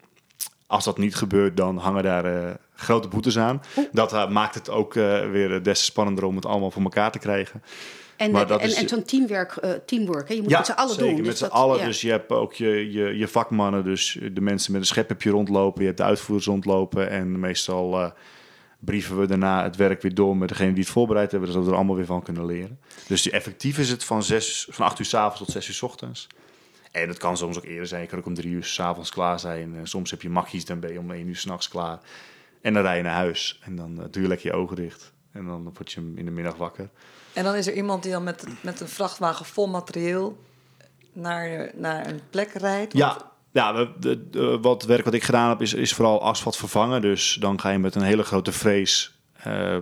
[0.69, 3.61] Als dat niet gebeurt, dan hangen daar grote boetes aan.
[3.91, 7.61] Dat maakt het ook weer des te spannender om het allemaal voor elkaar te krijgen.
[8.19, 10.33] En, en, is, en zo'n teamwork, uh, teamwork hè?
[10.33, 11.15] je moet ja, met z'n allen zeker, doen.
[11.15, 11.79] met dus z'n dat, allen.
[11.79, 11.85] ja.
[11.85, 15.21] Dus je hebt ook je, je, je vakmannen, dus de mensen met een schep heb
[15.21, 15.79] je rondlopen.
[15.79, 17.09] Je hebt de uitvoerders rondlopen.
[17.09, 18.09] En meestal uh,
[18.79, 21.71] brieven we daarna het werk weer door met degene die het voorbereid hebben, zodat we
[21.71, 22.79] er allemaal weer van kunnen leren.
[23.07, 25.81] Dus effectief is het van, zes, van 8 uur s avonds tot 6 uur s
[25.81, 26.27] ochtends.
[26.91, 28.01] En het kan soms ook eerder zijn.
[28.01, 29.75] Je kan ook om drie uur s'avonds klaar zijn.
[29.75, 31.99] En soms heb je makkies, dan ben je om één uur s'nachts klaar.
[32.61, 33.59] En dan rij je naar huis.
[33.63, 35.11] En dan uh, doe je lekker je ogen dicht.
[35.31, 36.89] En dan word je in de middag wakker.
[37.33, 40.37] En dan is er iemand die dan met, met een vrachtwagen vol materieel
[41.13, 42.93] naar, naar een plek rijdt?
[42.93, 46.57] Ja, ja de, de, de, wat werk wat ik gedaan heb is, is vooral asfalt
[46.57, 47.01] vervangen.
[47.01, 49.77] Dus dan ga je met een hele grote frees uh,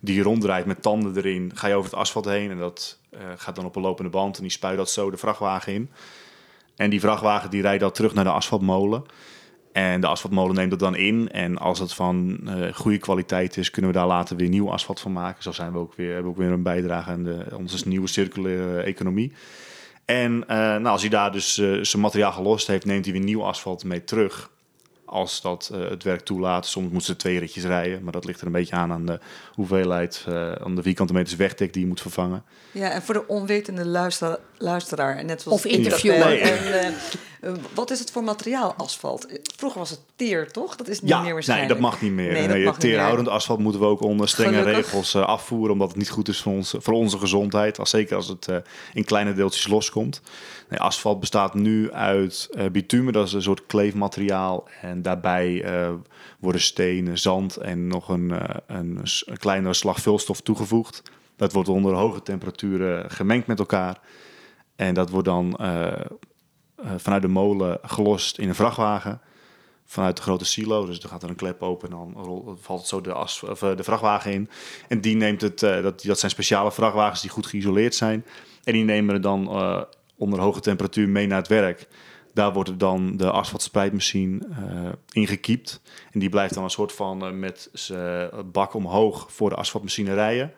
[0.00, 2.50] die ronddraait met tanden erin, ga je over het asfalt heen.
[2.50, 5.16] En dat uh, gaat dan op een lopende band en die spuit dat zo de
[5.16, 5.90] vrachtwagen in.
[6.78, 9.04] En die vrachtwagen die rijdt dan terug naar de asfaltmolen.
[9.72, 11.30] En de asfaltmolen neemt dat dan in.
[11.30, 15.00] En als het van uh, goede kwaliteit is, kunnen we daar later weer nieuw asfalt
[15.00, 15.42] van maken.
[15.42, 18.06] Zo zijn we ook weer, hebben we ook weer een bijdrage aan de, onze nieuwe
[18.06, 19.32] circulaire economie.
[20.04, 23.22] En uh, nou, als hij daar dus uh, zijn materiaal gelost heeft, neemt hij weer
[23.22, 24.50] nieuw asfalt mee terug
[25.04, 26.66] als dat het werk toelaat.
[26.66, 29.20] Soms moeten ze twee ritjes rijden, maar dat ligt er een beetje aan aan de
[29.52, 30.24] hoeveelheid,
[30.64, 32.44] aan de vierkante meters wegdek die je moet vervangen.
[32.72, 36.32] Ja, en voor de onwetende luister, luisteraar, net zoals of interviewer.
[36.32, 36.38] Ja.
[36.38, 36.94] En,
[37.40, 39.26] uh, wat is het voor materiaal asfalt?
[39.56, 40.76] Vroeger was het teer, toch?
[40.76, 41.72] Dat is niet ja, meer waarschijnlijk.
[41.72, 42.32] Nee, dat mag niet meer.
[42.32, 44.84] Nee, nee, teerhoudend asfalt moeten we ook onder strenge Gelukkig.
[44.84, 47.78] regels afvoeren, omdat het niet goed is voor, ons, voor onze gezondheid.
[47.78, 48.48] Als, zeker als het
[48.92, 50.20] in kleine deeltjes loskomt.
[50.68, 54.68] Nee, asfalt bestaat nu uit bitumen, dat is een soort kleefmateriaal.
[54.82, 55.90] En daarbij uh,
[56.38, 61.02] worden stenen, zand en nog een, uh, een, een, kleine slag vulstof toegevoegd.
[61.36, 64.00] Dat wordt onder hoge temperaturen gemengd met elkaar.
[64.78, 65.92] En dat wordt dan uh,
[66.96, 69.20] vanuit de molen gelost in een vrachtwagen.
[69.84, 70.86] Vanuit de grote silo.
[70.86, 73.58] Dus dan gaat er een klep open en dan valt het zo de, as, of,
[73.58, 74.50] de vrachtwagen in.
[74.88, 78.24] En die neemt het, dat, dat zijn speciale vrachtwagens die goed geïsoleerd zijn.
[78.64, 79.48] En die nemen het dan
[80.16, 81.88] onder hoge temperatuur mee naar het werk.
[82.34, 85.80] Daar wordt dan de asfaltspreidmachine uh, ingekiept.
[86.12, 90.52] En die blijft dan een soort van met zijn bak omhoog voor de asfaltmachine rijden.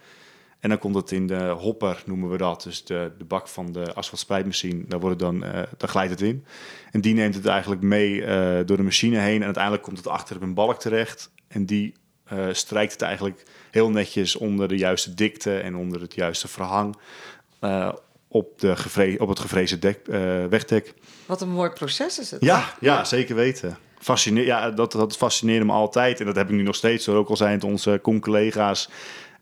[0.60, 2.62] En dan komt het in de hopper, noemen we dat.
[2.62, 6.20] Dus de, de bak van de asfaltspreidmachine, daar, wordt het dan, uh, daar glijdt het
[6.20, 6.44] in.
[6.90, 8.20] En die neemt het eigenlijk mee
[8.64, 9.38] door de machine heen.
[9.38, 11.30] En uiteindelijk komt het achter op een balk terecht.
[11.48, 11.94] En die
[12.52, 16.96] strijkt het eigenlijk heel netjes onder de juiste dikte en onder het juiste verhang
[18.28, 20.06] op, de gevre op het gevreesde dek,
[20.50, 20.94] wegdek.
[21.26, 22.44] Wat een mooi proces is het.
[22.44, 23.78] Ja, ja zeker weten.
[23.98, 26.20] Fascine ja, dat, dat fascineerde me altijd.
[26.20, 27.06] En dat heb ik nu nog steeds.
[27.06, 27.16] Hoor.
[27.16, 28.90] Ook al zijn het onze con-collega's.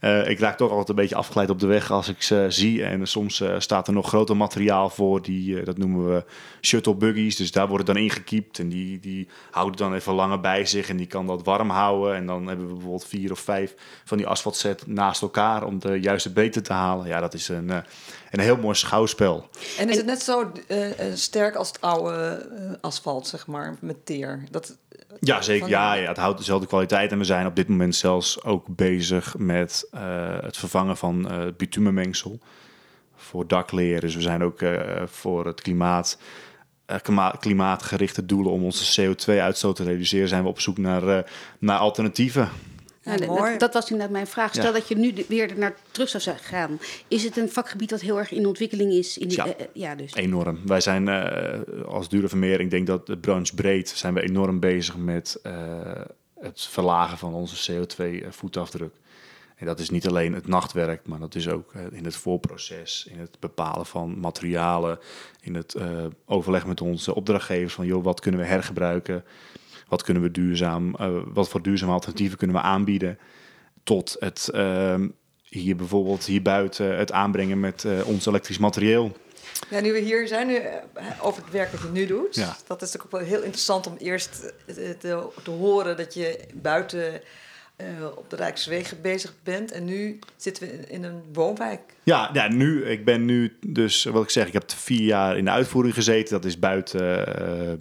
[0.01, 2.85] Uh, ik raak toch altijd een beetje afgeleid op de weg als ik ze zie.
[2.85, 5.23] En soms uh, staat er nog groter materiaal voor.
[5.23, 6.25] Die, uh, dat noemen we
[6.61, 7.37] shuttle buggies.
[7.37, 8.59] Dus daar wordt het dan ingekiept.
[8.59, 10.89] En die, die houden dan even langer bij zich.
[10.89, 12.15] En die kan dat warm houden.
[12.15, 15.65] En dan hebben we bijvoorbeeld vier of vijf van die asfaltset naast elkaar.
[15.65, 17.07] Om de juiste beter te halen.
[17.07, 17.71] Ja, dat is een,
[18.31, 19.49] een heel mooi schouwspel.
[19.79, 20.53] En is het net zo
[21.15, 24.45] sterk als het oude asfalt, zeg maar, met teer?
[24.51, 24.77] Dat,
[25.21, 25.69] ja, zeker.
[25.69, 27.13] Ja, ja, het houdt dezelfde kwaliteit.
[27.13, 30.01] En we zijn op dit moment zelfs ook bezig met uh,
[30.41, 32.39] het vervangen van uh, bitumenmengsel
[33.17, 34.01] voor dakleer.
[34.01, 36.19] Dus we zijn ook uh, voor het klimaat,
[37.41, 42.49] klimaatgerichte doelen om onze CO2-uitstoot te reduceren, zijn we op zoek naar, naar alternatieven.
[43.09, 43.17] Ja,
[43.49, 44.51] dat, dat, was inderdaad mijn vraag.
[44.51, 44.73] Stel ja.
[44.73, 46.81] dat je nu weer naar terug zou gaan.
[47.09, 49.19] Is het een vakgebied dat heel erg in ontwikkeling is?
[49.19, 50.15] In ja, uh, ja dus.
[50.15, 50.59] enorm.
[50.67, 54.61] Wij zijn uh, als Dure Vermeer, ik denk dat de branche breed, zijn we enorm
[54.61, 55.53] bezig met uh,
[56.41, 58.95] het verlagen van onze CO2-voetafdruk.
[59.57, 63.19] En dat is niet alleen het nachtwerk, maar dat is ook in het voorproces, in
[63.19, 64.99] het bepalen van materialen,
[65.41, 65.77] in het
[66.27, 69.25] overleg met onze opdrachtgevers van joh, wat kunnen we hergebruiken
[69.89, 73.19] wat kunnen we duurzaam, uh, wat voor duurzame alternatieven kunnen we aanbieden.
[73.83, 74.95] Tot het uh,
[75.43, 79.17] hier bijvoorbeeld hier buiten het aanbrengen met uh, ons elektrisch materieel.
[79.71, 80.61] Ja, nu we hier zijn, nu,
[81.21, 82.35] over het werk wat je nu doet.
[82.35, 82.57] Ja.
[82.67, 87.21] Dat is natuurlijk ook wel heel interessant om eerst te, te horen dat je buiten
[87.81, 89.73] uh, op de Rijkswegen bezig bent.
[89.73, 91.81] En nu zitten we in een woonwijk.
[92.03, 95.45] Ja, ja, nu, ik ben nu dus, wat ik zeg, ik heb vier jaar in
[95.45, 96.35] de uitvoering gezeten.
[96.35, 97.73] Dat is buiten uh,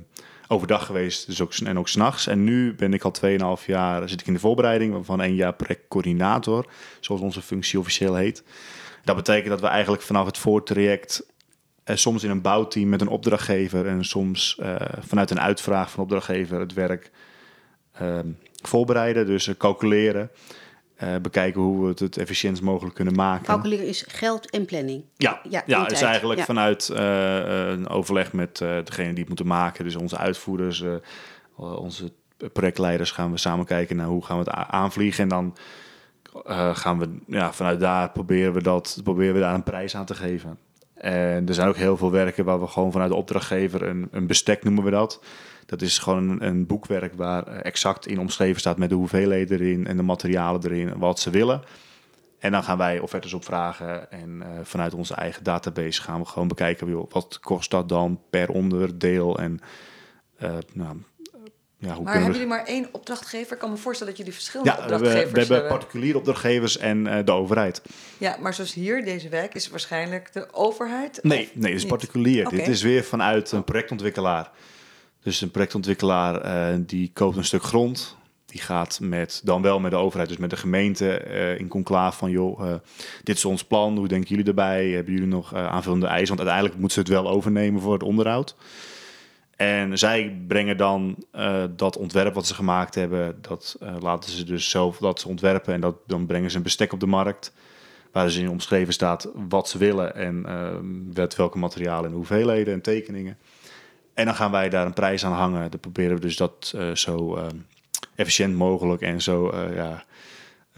[0.47, 2.27] overdag geweest dus ook, en ook s'nachts.
[2.27, 3.13] En nu ben ik al
[3.59, 6.65] 2,5 jaar zit ik in de voorbereiding van één jaar projectcoördinator,
[6.99, 8.43] zoals onze functie officieel heet.
[9.03, 11.25] Dat betekent dat we eigenlijk vanaf het voortraject
[11.83, 16.03] eh, soms in een bouwteam met een opdrachtgever en soms uh, vanuit een uitvraag van
[16.03, 17.11] opdrachtgever het werk
[18.01, 18.19] uh,
[18.63, 20.29] voorbereiden, dus uh, calculeren.
[21.03, 23.45] Uh, bekijken hoe we het het efficiënt mogelijk kunnen maken.
[23.45, 25.03] Calculeren is geld en planning.
[25.15, 26.45] Ja, ja, ja het is eigenlijk ja.
[26.45, 29.83] vanuit uh, een overleg met uh, degene die het moeten maken.
[29.83, 30.83] Dus onze uitvoerders,
[31.55, 32.11] onze
[32.53, 35.23] projectleiders gaan we samen kijken naar hoe gaan we het aanvliegen.
[35.23, 35.57] En dan
[36.75, 40.15] gaan we ja, vanuit daar proberen we, dat, proberen we daar een prijs aan te
[40.15, 40.57] geven.
[40.97, 44.27] En er zijn ook heel veel werken waar we gewoon vanuit de opdrachtgever een, een
[44.27, 45.23] bestek noemen we dat.
[45.65, 49.87] Dat is gewoon een, een boekwerk waar exact in omschreven staat met de hoeveelheden erin
[49.87, 51.61] en de materialen erin, wat ze willen.
[52.39, 56.47] En dan gaan wij offertes opvragen en uh, vanuit onze eigen database gaan we gewoon
[56.47, 59.59] bekijken joh, wat kost dat dan per onderdeel en
[60.43, 60.97] uh, nou,
[61.79, 63.53] ja, hoe maar hebben jullie maar één opdrachtgever?
[63.53, 65.71] Ik kan me voorstellen dat jullie verschillende ja, opdrachtgevers we, we hebben.
[65.71, 67.81] particuliere opdrachtgevers en uh, de overheid.
[68.17, 71.19] Ja, maar zoals hier, deze wijk, is waarschijnlijk de overheid?
[71.21, 72.45] Nee, nee het is particulier.
[72.45, 72.59] Okay.
[72.59, 74.51] Dit is weer vanuit een projectontwikkelaar.
[75.23, 78.15] Dus een projectontwikkelaar uh, die koopt een stuk grond.
[78.45, 82.17] Die gaat met, dan wel met de overheid, dus met de gemeente uh, in conclave
[82.17, 82.31] van...
[82.31, 82.73] joh,
[83.23, 84.89] dit is ons plan, hoe denken jullie erbij?
[84.89, 86.27] Hebben jullie nog aanvullende eisen?
[86.27, 88.55] Want uiteindelijk moeten ze het wel overnemen voor het onderhoud.
[89.57, 94.43] En zij brengen dan uh, dat ontwerp wat ze gemaakt hebben, dat uh, laten ze
[94.43, 97.53] dus zelf dat ze ontwerpen en dat, dan brengen ze een bestek op de markt.
[98.11, 100.69] Waar dus in omschreven staat wat ze willen en uh,
[101.13, 103.37] met welke materialen en hoeveelheden en tekeningen.
[104.13, 105.71] En dan gaan wij daar een prijs aan hangen.
[105.71, 107.39] Dan proberen we dus dat zo
[108.15, 110.03] efficiënt mogelijk en zo ja,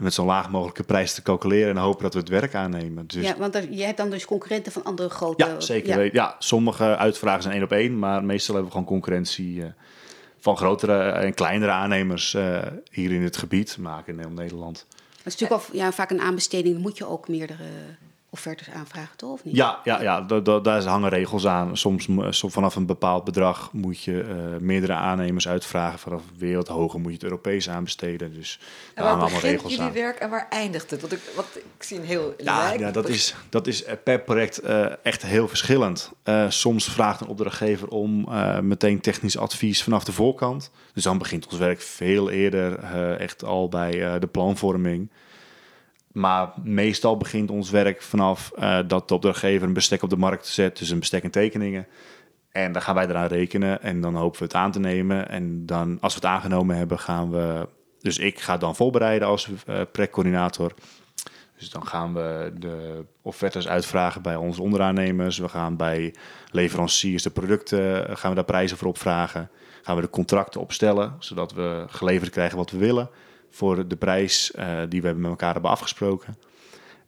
[0.00, 3.06] met zo'n laag mogelijke prijs te calculeren en hopen dat we het werk aannemen.
[3.06, 3.24] Dus...
[3.24, 5.44] Ja, want er, je hebt dan dus concurrenten van andere grote...
[5.44, 6.04] Ja, zeker.
[6.04, 9.64] Ja, ja sommige uitvragen zijn één op één, maar meestal hebben we gewoon concurrentie uh,
[10.38, 12.58] van grotere en kleinere aannemers uh,
[12.90, 14.86] hier in het gebied maken in Nederland.
[14.88, 17.64] Dat is natuurlijk al, ja, vaak een aanbesteding, moet je ook meerdere
[18.30, 19.32] offertes aanvragen, toch?
[19.32, 19.56] Of niet?
[19.56, 20.20] Ja, ja, ja
[20.60, 21.76] daar hangen regels aan.
[21.76, 25.98] Soms, vanaf een bepaald bedrag moet je uh, meerdere aannemers uitvragen.
[25.98, 28.34] Vanaf weer wat hoger moet je het Europees aanbesteden.
[28.34, 28.60] Dus
[28.94, 31.00] en waar hangen regels jullie werk en waar eindigt het?
[31.00, 34.64] Want ik, wat, ik zie een heel ja, ja, dat is, dat is per project
[34.64, 36.12] uh, echt heel verschillend.
[36.24, 38.28] Uh, soms vraagt een opdrachtgever om
[38.62, 40.70] meteen technisch advies vanaf de voorkant.
[40.94, 42.78] Dus dan begint ons werk veel eerder
[43.18, 45.10] echt al bij de planvorming.
[46.12, 50.46] Maar meestal begint ons werk vanaf uh, dat de opdrachtgever een bestek op de markt
[50.46, 51.86] zet, dus een bestek en tekeningen.
[52.50, 55.28] En dan gaan wij eraan rekenen en dan hopen we het aan te nemen.
[55.28, 57.68] En dan, als we het aangenomen hebben, gaan we.
[57.98, 59.48] Dus ik ga dan voorbereiden als
[59.92, 60.70] uh.
[61.58, 65.38] Dus dan gaan we de offertes uitvragen bij onze onderaannemers.
[65.38, 66.14] We gaan bij
[66.50, 69.50] leveranciers de producten, eh, gaan we daar prijzen voor opvragen.
[69.82, 73.10] Gaan we de contracten opstellen, zodat we geleverd krijgen wat we willen
[73.50, 76.36] voor de prijs uh, die we met elkaar hebben afgesproken.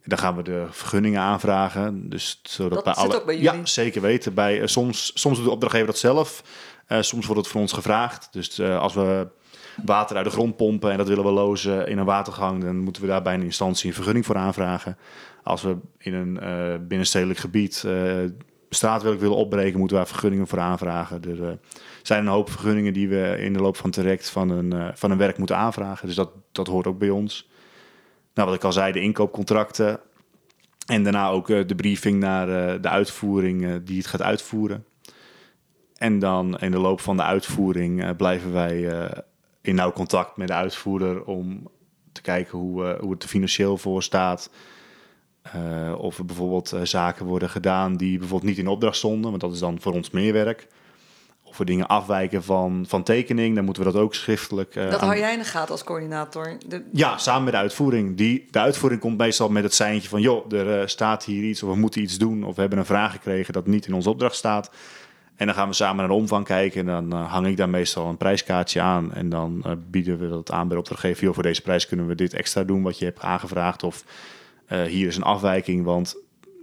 [0.05, 2.09] Dan gaan we de vergunningen aanvragen.
[2.09, 3.15] Dus zodat dat bij alle.
[3.15, 3.59] Ook bij jullie.
[3.59, 4.33] Ja, zeker weten.
[4.33, 6.43] Bij, uh, soms, soms doet de opdrachtgever dat zelf.
[6.87, 8.27] Uh, soms wordt het voor ons gevraagd.
[8.31, 9.27] Dus als we
[9.85, 13.01] water uit de grond pompen en dat willen we lozen in een watergang, dan moeten
[13.01, 14.97] we daar bij een instantie een vergunning voor aanvragen.
[15.43, 17.85] Als we in een binnenstedelijk gebied
[18.69, 21.21] straatwerk willen opbreken, moeten we daar vergunningen voor aanvragen.
[21.21, 21.59] Er
[22.07, 25.11] zijn een hoop vergunningen die we in de loop van traject van een, uh, van
[25.11, 26.07] een werk moeten aanvragen.
[26.07, 27.49] Dus dat, dat hoort ook bij ons.
[28.33, 29.99] Nou, wat ik al zei, de inkoopcontracten.
[30.85, 34.85] En daarna ook uh, de briefing naar uh, de uitvoering die het gaat uitvoeren.
[35.97, 39.09] En dan in de loop van de uitvoering blijven wij
[39.61, 41.67] in nauw contact met de uitvoerder om
[42.11, 44.49] te kijken hoe, hoe het er financieel voor staat.
[45.97, 49.59] of er bijvoorbeeld zaken worden gedaan die bijvoorbeeld niet in opdracht stonden, want dat is
[49.59, 50.67] dan voor ons meer werk
[51.53, 54.75] of we dingen afwijken van, van tekening, dan moeten we dat ook schriftelijk.
[54.75, 56.57] Uh, dat hou jij in de gaten als coördinator?
[56.67, 56.83] De...
[56.91, 58.17] Ja, samen met de uitvoering.
[58.17, 61.63] Die, de uitvoering komt meestal met het seintje van: joh, er uh, staat hier iets,
[61.63, 64.09] of we moeten iets doen, of we hebben een vraag gekregen dat niet in onze
[64.09, 64.71] opdracht staat.
[65.35, 67.69] En dan gaan we samen naar de omvang kijken en dan uh, hang ik daar
[67.69, 69.13] meestal een prijskaartje aan.
[69.13, 71.23] En dan bieden we dat aan bij de opdrachtgever.
[71.23, 73.83] Joh, voor deze prijs kunnen we dit extra doen wat je hebt aangevraagd.
[73.83, 74.03] Of
[74.67, 76.15] hier is een afwijking, want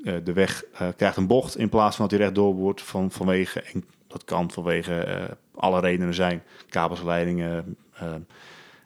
[0.02, 0.64] de weg
[0.96, 3.62] krijgt een bocht in plaats van dat hij rechtdoor wordt van, vanwege
[4.10, 6.42] dat kan vanwege uh, alle redenen zijn.
[6.68, 8.14] Kabelsleidingen, uh,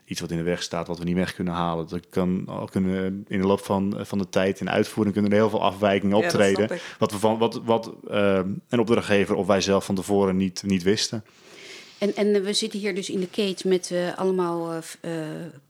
[0.04, 1.88] iets wat in de weg staat wat we niet weg kunnen halen.
[1.88, 5.38] Dat kan al kunnen in de loop van, van de tijd in uitvoering kunnen er
[5.38, 6.78] heel veel afwijkingen optreden.
[6.98, 10.82] wat we van wat, wat uh, een opdrachtgever of wij zelf van tevoren niet, niet
[10.82, 11.24] wisten.
[11.98, 14.80] En, en we zitten hier dus in de cage met uh, allemaal uh,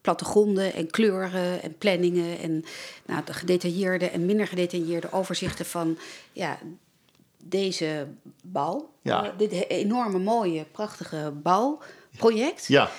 [0.00, 2.64] plattegronden en kleuren en planningen en
[3.06, 5.98] nou, de gedetailleerde en minder gedetailleerde overzichten van
[6.32, 6.58] ja,
[7.48, 8.06] deze
[8.42, 8.90] bouw.
[9.02, 9.24] Ja.
[9.24, 12.66] Uh, dit enorme, mooie, prachtige bouwproject.
[12.66, 12.90] Ja.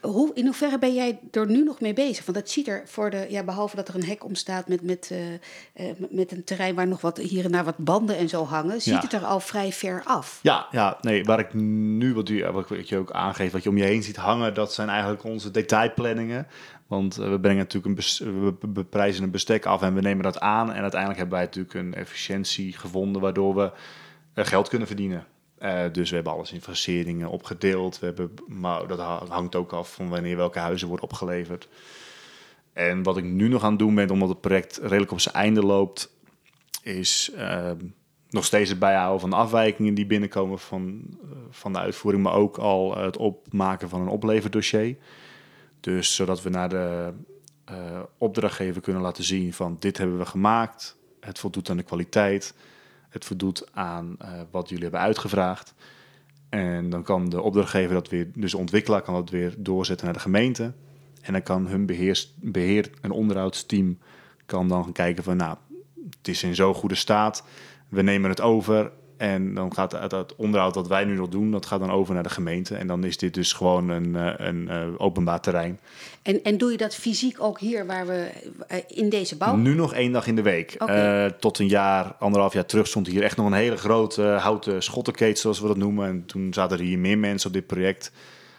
[0.00, 2.24] Hoe, in hoeverre ben jij er nu nog mee bezig?
[2.24, 5.10] Want dat ziet er voor de, ja, behalve dat er een hek omstaat met, met,
[5.12, 8.44] uh, uh, met een terrein waar nog wat hier en daar wat banden en zo
[8.44, 10.38] hangen, ziet het er al vrij ver af.
[10.42, 13.76] Ja, ja nee, waar ik nu wat, wat ik je ook aangeef, wat je om
[13.76, 16.46] je heen ziet hangen, dat zijn eigenlijk onze detailplanningen.
[16.86, 20.72] Want we brengen natuurlijk een we een bestek af en we nemen dat aan.
[20.72, 23.72] En uiteindelijk hebben wij natuurlijk een efficiëntie gevonden waardoor we
[24.34, 25.26] geld kunnen verdienen.
[25.62, 26.60] Uh, dus we hebben alles in
[27.28, 27.98] opgedeeld.
[27.98, 31.68] We hebben, maar dat hangt ook af van wanneer welke huizen worden opgeleverd.
[32.72, 35.34] En wat ik nu nog aan het doen ben, omdat het project redelijk op zijn
[35.34, 36.16] einde loopt,
[36.82, 37.70] is uh,
[38.28, 42.34] nog steeds het bijhouden van de afwijkingen die binnenkomen van, eh, van de uitvoering, maar
[42.34, 44.96] ook al het opmaken van een opleverdossier.
[45.84, 47.12] Dus zodat we naar de
[47.70, 52.54] uh, opdrachtgever kunnen laten zien van dit hebben we gemaakt, het voldoet aan de kwaliteit,
[53.08, 55.74] het voldoet aan uh, wat jullie hebben uitgevraagd.
[56.48, 60.14] En dan kan de opdrachtgever dat weer, dus de ontwikkelaar kan dat weer doorzetten naar
[60.14, 60.72] de gemeente.
[61.20, 63.98] En dan kan hun beheer, beheer- en onderhoudsteam
[64.46, 65.56] kan dan gaan kijken van nou,
[66.16, 67.44] het is in zo'n goede staat,
[67.88, 68.92] we nemen het over
[69.24, 72.14] en dan gaat het, het onderhoud dat wij nu nog doen, dat gaat dan over
[72.14, 72.76] naar de gemeente.
[72.76, 75.78] En dan is dit dus gewoon een, eh, een, een openbaar terrein.
[76.22, 78.30] En, en doe je dat fysiek ook hier waar we
[78.68, 79.56] eh, in deze bouw?
[79.56, 80.74] Nu nog één dag in de week.
[80.78, 81.24] Okay.
[81.24, 84.82] Uh, tot een jaar, anderhalf jaar terug stond hier echt nog een hele grote houten
[84.82, 86.08] schottenkeet, zoals we dat noemen.
[86.08, 88.12] En toen zaten er hier meer mensen op dit project.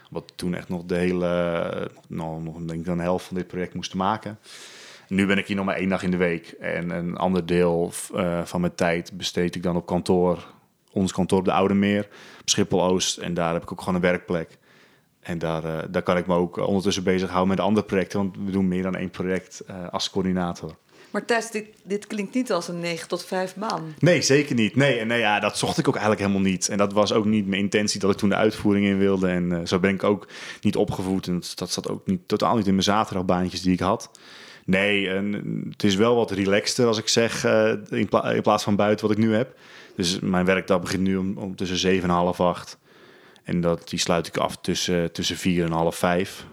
[0.10, 3.73] Wat toen echt nog de hele, nou, nog denk ik een helft van dit project
[3.73, 4.39] moesten maken.
[5.08, 6.47] Nu ben ik hier nog maar één dag in de week.
[6.60, 10.54] En een ander deel uh, van mijn tijd besteed ik dan op kantoor.
[10.95, 12.08] Ons kantoor op de Oude Meer,
[12.41, 13.17] op Schiphol-Oost.
[13.17, 14.58] En daar heb ik ook gewoon een werkplek.
[15.19, 18.19] En daar, uh, daar kan ik me ook ondertussen bezighouden met andere projecten.
[18.19, 20.75] Want we doen meer dan één project uh, als coördinator.
[21.12, 23.95] Maar Thijs, dit, dit klinkt niet als een 9 tot 5 baan.
[23.99, 24.75] Nee, zeker niet.
[24.75, 26.69] Nee, en nee, ja, dat zocht ik ook eigenlijk helemaal niet.
[26.69, 29.27] En dat was ook niet mijn intentie dat ik toen de uitvoering in wilde.
[29.27, 30.27] En uh, zo ben ik ook
[30.62, 31.27] niet opgevoed.
[31.27, 34.12] En dat zat ook niet, totaal niet in mijn zaterdagbaantjes die ik had.
[34.65, 35.34] Nee, en
[35.69, 37.45] het is wel wat relaxter als ik zeg,
[37.89, 39.58] in, pla in, plaats van buiten wat ik nu heb.
[39.95, 42.77] Dus mijn werkdag begint nu om, om tussen 7 en half 8.
[43.43, 46.45] En dat, die sluit ik af tussen, tussen 4 en half 5.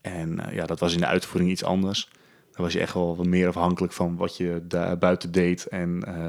[0.00, 2.08] En uh, ja, dat was in de uitvoering iets anders.
[2.52, 5.66] Dan was je echt wel wat meer afhankelijk van wat je daar buiten deed.
[5.66, 6.26] En uh,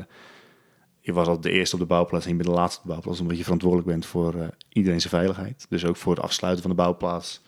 [0.99, 2.89] je was al de eerste op de bouwplaats en je bent de laatste op de
[2.89, 3.19] bouwplaats.
[3.19, 5.65] Omdat je verantwoordelijk bent voor iedereen zijn veiligheid.
[5.69, 7.41] Dus ook voor het afsluiten van de bouwplaats.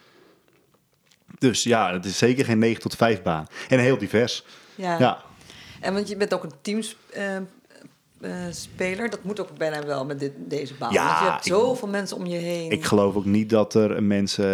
[1.38, 3.48] Dus ja, het is zeker geen 9 tot 5 baan.
[3.70, 4.44] En heel divers.
[4.76, 5.00] Ja.
[5.00, 5.24] ja.
[5.82, 7.48] En want je bent ook een teamspeler.
[8.24, 10.94] Uh, uh, dat moet ook bijna wel met dit, deze baan.
[10.94, 12.72] Ja, want je hebt zoveel ik, mensen om je heen.
[12.72, 14.46] Ik geloof ook niet dat er mensen,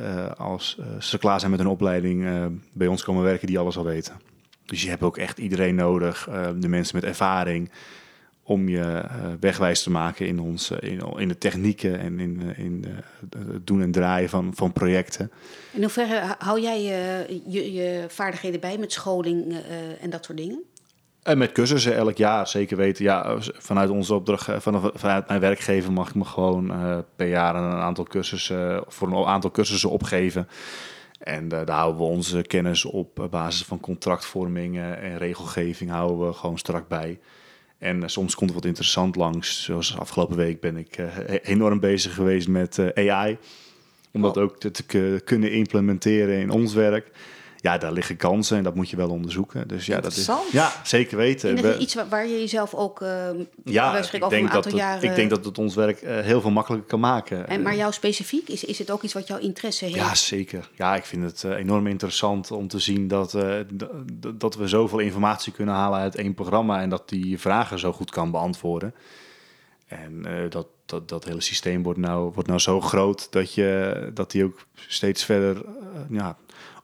[0.00, 2.26] uh, als ze klaar zijn met hun opleiding,
[2.72, 4.20] bij ons komen werken die alles al weten.
[4.64, 6.28] Dus je hebt ook echt iedereen nodig.
[6.58, 7.70] de mensen met ervaring
[8.44, 12.84] om je uh, wegwijs te maken in, ons, in, in de technieken en in, in
[13.30, 15.30] het doen en draaien van, van projecten.
[15.72, 19.58] In hoeverre hou jij je, je, je vaardigheden bij met scholing uh,
[20.02, 20.62] en dat soort dingen?
[21.22, 23.04] En met cursussen elk jaar, zeker weten.
[23.04, 27.54] Ja, vanuit onze opdracht, vanaf, vanuit mijn werkgever mag ik me gewoon uh, per jaar
[27.54, 30.48] een aantal cursussen, voor een aantal cursussen opgeven.
[31.18, 36.32] En uh, daar houden we onze kennis op basis van contractvorming en regelgeving houden we
[36.32, 37.18] gewoon strak bij.
[37.82, 39.64] En soms komt er wat interessant langs.
[39.64, 41.06] Zoals afgelopen week ben ik uh,
[41.42, 43.38] enorm bezig geweest met uh, AI.
[44.12, 44.42] Om dat oh.
[44.42, 47.10] ook te, te, kunnen implementeren in ons werk.
[47.62, 49.68] Ja, daar liggen kansen en dat moet je wel onderzoeken.
[49.68, 51.56] Dus ja, dat is, ja zeker weten.
[51.56, 53.00] En dat is iets waar je jezelf ook
[53.64, 55.02] ja, ik denk, over een dat aantal het, jaren...
[55.02, 57.48] ik denk dat het ons werk heel veel makkelijker kan maken.
[57.48, 59.96] En, maar jou specifiek, is, is het ook iets wat jouw interesse heeft?
[59.96, 60.70] Ja, zeker.
[60.74, 63.54] Ja, ik vind het enorm interessant om te zien dat, uh,
[64.34, 68.10] dat we zoveel informatie kunnen halen uit één programma en dat die vragen zo goed
[68.10, 68.94] kan beantwoorden.
[69.86, 74.10] En uh, dat, dat, dat hele systeem wordt nou, wordt nou zo groot dat, je,
[74.14, 76.36] dat die ook steeds verder uh, ja,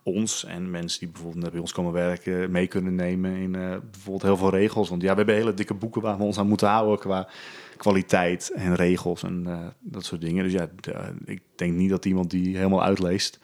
[0.03, 4.23] ons en mensen die bijvoorbeeld bij ons komen werken mee kunnen nemen in uh, bijvoorbeeld
[4.23, 4.89] heel veel regels.
[4.89, 7.29] Want ja, we hebben hele dikke boeken waar we ons aan moeten houden qua
[7.77, 10.45] kwaliteit en regels en uh, dat soort dingen.
[10.45, 13.39] Dus ja, de, ik denk niet dat iemand die helemaal uitleest.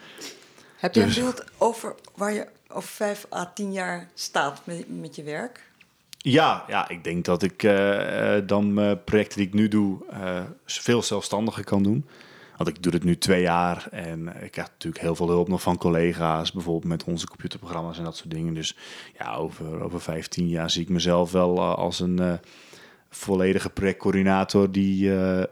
[0.76, 5.00] Heb je dus, een beeld over waar je over vijf à tien jaar staat met,
[5.00, 5.72] met je werk?
[6.18, 9.98] Ja, ja, ik denk dat ik uh, dan projecten die ik nu doe
[10.64, 12.06] veel zelfstandiger kan doen.
[12.56, 15.62] Want ik doe het nu twee jaar en ik heb natuurlijk heel veel hulp nog
[15.62, 18.54] van collega's, bijvoorbeeld met onze computerprogramma's en dat soort dingen.
[18.54, 18.76] Dus
[19.18, 22.32] ja, over, over 15 jaar zie ik mezelf wel uh, als een uh,
[23.10, 25.42] volledige projectcoördinator die uh,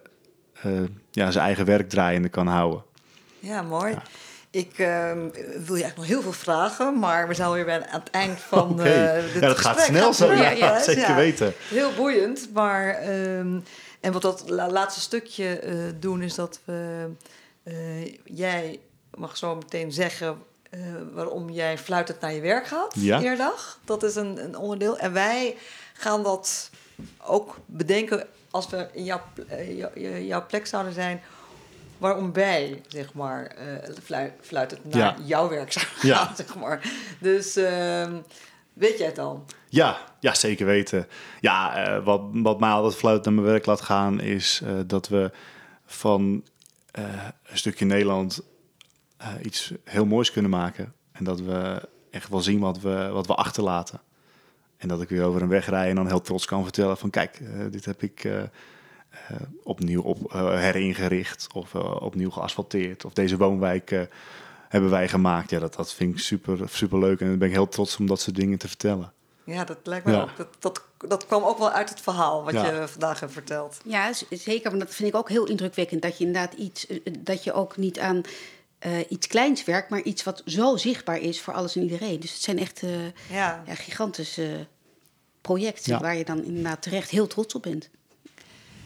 [1.10, 2.84] ja, zijn eigen werk draaiende kan houden.
[3.38, 3.92] Ja, mooi.
[3.92, 4.02] Ja.
[4.52, 8.00] Ik uh, wil je eigenlijk nog heel veel vragen, maar we zijn alweer bij aan
[8.00, 9.16] het eind van okay.
[9.16, 11.52] uh, dit Ja, dat gaat snel zo, ja, ja, zeker weten.
[11.68, 13.08] Heel boeiend, maar...
[13.08, 13.64] Um,
[14.00, 17.08] en wat dat laatste stukje uh, doen is dat we...
[17.64, 18.80] Uh, jij
[19.14, 20.38] mag zo meteen zeggen
[21.12, 22.94] waarom jij fluitend naar je werk gaat,
[23.36, 23.78] dag.
[23.84, 24.98] Dat is een, een, onderdeel.
[24.98, 25.56] En wij
[25.92, 26.70] gaan dat
[27.24, 29.22] ook bedenken als we in jouw,
[30.20, 31.20] jouw plek zouden zijn
[32.02, 33.56] waarom wij, zeg maar,
[34.10, 35.24] uh, fluitend naar ja.
[35.24, 36.32] jouw werk zouden gaan, ja.
[36.44, 36.90] zeg maar.
[37.20, 38.06] Dus uh,
[38.72, 39.44] weet jij het al?
[39.68, 41.08] Ja, ja zeker weten.
[41.40, 44.20] Ja, uh, wat, wat mij altijd fluitend naar mijn werk laat gaan...
[44.20, 45.30] is uh, dat we
[45.86, 46.44] van
[46.92, 48.42] een stukje Nederland
[49.42, 50.92] iets heel moois kunnen maken.
[51.12, 54.00] En dat we echt wel zien wat we, wat we achterlaten.
[54.76, 57.10] En dat ik weer over een weg rij en dan heel trots kan vertellen van
[57.10, 58.28] kijk, eh, dit heb ik
[59.28, 63.04] eh, opnieuw op, eh, heringericht of eh, opnieuw geasfalteerd.
[63.04, 64.00] Of deze woonwijk eh,
[64.68, 65.50] hebben wij gemaakt.
[65.50, 68.06] Ja, dat, dat vind ik super, super leuk en dan ben ik heel trots om
[68.06, 69.12] dat soort dingen te vertellen.
[69.44, 70.20] Ja, dat lijkt me Ja.
[70.22, 70.36] ook.
[70.36, 72.66] Dat, dat, dat kwam ook wel uit het verhaal wat Ja.
[72.70, 73.80] je vandaag hebt verteld.
[73.84, 74.70] Ja, zeker.
[74.70, 76.02] Want dat vind ik ook heel indrukwekkend.
[76.02, 76.86] Dat je inderdaad iets,
[77.18, 78.20] dat je ook niet aan
[78.78, 82.20] eh, iets kleins werkt, maar iets wat zo zichtbaar is voor alles en iedereen.
[82.20, 83.62] Dus het zijn echt eh, Ja.
[83.66, 84.66] ja, gigantische
[85.40, 86.00] projecten Ja.
[86.00, 87.90] waar je dan inderdaad terecht heel trots op bent.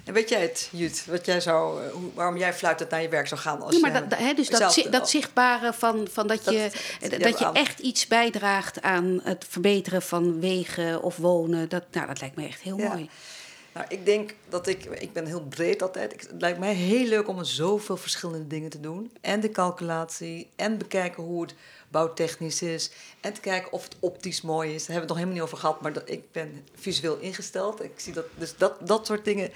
[0.07, 3.09] En weet jij het, Jut, wat jij zou, eh, hoe- waarom jij fluitend naar je
[3.09, 3.63] werk zou gaan?
[3.63, 6.71] Als Ja, maar dat, dat- hè, dus dat, dat zichtbare van, van dat Dat- je,
[7.19, 11.69] dat je aan- echt iets bijdraagt aan het verbeteren van wegen of wonen.
[11.69, 12.89] Dat, nou, dat lijkt me echt heel Ja.
[12.89, 13.11] mooi.
[13.73, 16.13] Nou, ik denk dat ik, ik ben heel breed altijd.
[16.13, 19.13] Ik, het lijkt mij heel leuk om zoveel verschillende dingen te doen.
[19.21, 21.55] En de calculatie, en bekijken hoe het
[21.89, 22.91] bouwtechnisch is.
[23.21, 24.87] En te kijken of het optisch mooi is.
[24.87, 27.83] Daar hebben we het nog helemaal niet over gehad, maar dat, ik ben visueel ingesteld.
[27.85, 29.51] Ik zie dat, dus dat, dat soort dingen,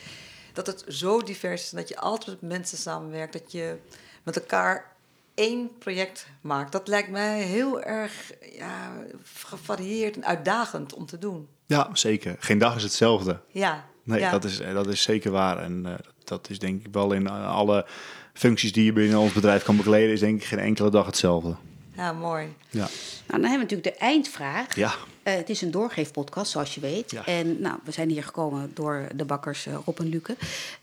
[0.53, 1.71] dat het zo divers is.
[1.71, 3.33] En dat je altijd met mensen samenwerkt.
[3.33, 3.79] Dat je
[4.23, 4.97] met elkaar
[5.35, 6.73] één project maakt.
[6.73, 8.93] Dat lijkt mij heel erg ja,
[9.23, 11.49] gevarieerd en uitdagend om te doen.
[11.67, 12.37] Ja, zeker.
[12.39, 13.41] Geen dag is hetzelfde.
[13.49, 13.85] Ja.
[14.03, 14.31] Nee, ja.
[14.31, 15.59] dat, is, eh, dat is zeker waar.
[15.59, 15.95] En eh,
[16.25, 17.87] dat is denk ik wel in eh, alle
[18.33, 21.55] functies die je binnen ons bedrijf kan bekleden, is denk ik geen enkele dag hetzelfde.
[21.97, 22.55] Ja, mooi.
[22.71, 22.79] Ja.
[22.79, 22.89] Nou,
[23.27, 24.77] dan hebben we natuurlijk de eindvraag.
[24.77, 24.95] Ja.
[25.23, 27.11] Eh, het is een doorgeefpodcast, zoals je weet.
[27.11, 27.27] Ja.
[27.27, 30.37] En nou, we zijn hier gekomen door de bakkers eh, Rob en Luke.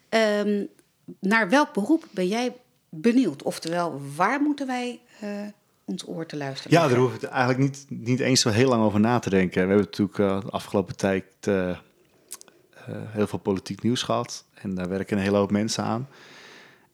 [0.09, 0.63] Ehm,
[1.19, 2.55] naar welk beroep ben jij
[2.89, 3.43] benieuwd?
[3.43, 5.29] Oftewel, waar moeten wij eh,
[5.87, 6.79] ons oor te luisteren?
[6.79, 9.61] Ja, daar hoef ik eigenlijk niet, niet eens zo heel lang over na te denken.
[9.61, 11.77] We hebben natuurlijk eh, de afgelopen tijd eh, eh,
[12.87, 14.45] heel veel politiek nieuws gehad.
[14.53, 16.07] En daar werken een hele hoop mensen aan.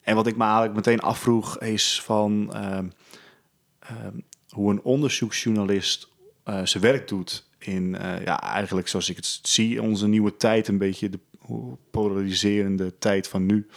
[0.01, 2.53] En wat ik me eigenlijk meteen afvroeg is van
[3.87, 4.17] ehm,
[4.49, 6.07] hoe een onderzoeksjournalist
[6.43, 7.45] eh, zijn werk doet.
[7.59, 11.19] In eh, ja, eigenlijk zoals ik het zie, onze nieuwe tijd, een beetje de
[11.91, 13.67] polariserende tijd van nu.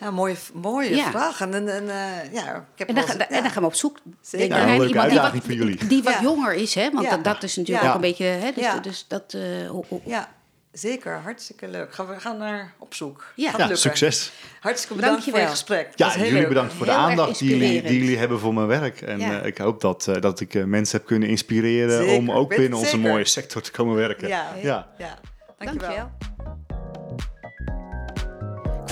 [0.00, 1.10] Ja, mooie, mooie Ja.
[1.10, 1.40] vraag.
[1.40, 3.98] En, en, en, eh, ja, ik heb En dan, en dan gaan we op zoek
[4.20, 4.46] Zeker.
[4.48, 5.86] Ja, naar een leuke iemand die uitdaging wat, voor jullie.
[5.88, 6.74] die wat jonger is.
[6.74, 6.90] Hè?
[6.90, 7.10] Want Ja.
[7.10, 7.90] dat, dat is natuurlijk Ja.
[7.90, 8.24] ook een beetje...
[8.24, 8.52] Hè?
[8.52, 8.78] Dus, Ja.
[8.78, 9.34] dus dat...
[9.34, 10.34] eh, ho- ho- Ja,
[10.78, 11.12] zeker.
[11.22, 11.94] Hartstikke leuk.
[11.94, 13.24] Gaan we gaan naar op zoek.
[13.36, 13.52] Ja.
[13.56, 14.32] Ja, succes.
[14.60, 15.48] Hartstikke bedankt voor je Dankjewel.
[15.50, 15.88] gesprek.
[15.94, 16.48] Ja, jullie leuk.
[16.48, 19.00] bedankt voor de Heel aandacht die jullie, die jullie hebben voor mijn werk.
[19.00, 19.40] En Ja.
[19.40, 22.48] eh, ik hoop dat, eh, dat ik eh, mensen heb kunnen inspireren Zeker, om ook
[22.48, 23.10] binnen het onze zeker.
[23.10, 24.28] mooie sector te komen werken.
[24.28, 24.86] Ja, Ja.
[24.98, 25.18] ja.
[25.58, 25.88] Dankjewel.
[25.88, 26.65] Dankjewel.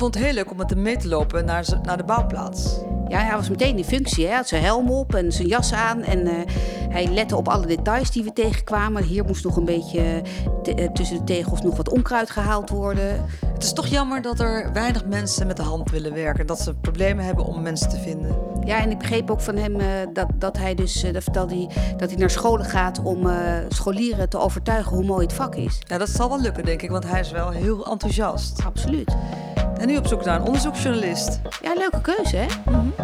[0.04, 2.78] Vond het heel leuk om met hem mee te lopen naar, naar de bouwplaats.
[3.08, 4.22] Ja, hij was meteen in functie.
[4.22, 4.28] Hè?
[4.28, 6.02] Hij had zijn helm op en zijn jas aan.
[6.02, 6.32] En eh,
[6.88, 9.02] hij lette op alle details die we tegenkwamen.
[9.02, 10.22] Hier moest nog een beetje
[10.62, 13.24] te- eh, tussen de tegels nog wat onkruid gehaald worden.
[13.54, 16.46] Het is toch jammer dat er weinig mensen met de hand willen werken.
[16.46, 18.36] Dat ze problemen hebben om mensen te vinden.
[18.64, 21.54] Ja, en ik begreep ook van hem eh, dat, dat hij dus, eh, dat vertelde
[21.54, 23.36] hij, dat hij naar scholen gaat om eh,
[23.68, 25.78] scholieren te overtuigen hoe mooi het vak is.
[25.78, 28.64] Ja, dat zal wel lukken, denk ik, want hij is wel heel enthousiast.
[28.64, 29.16] Absoluut.
[29.78, 31.40] En nu op zoek naar een onderzoeksjournalist.
[31.62, 32.46] Ja, leuke keuze hè?
[32.70, 32.94] Mm.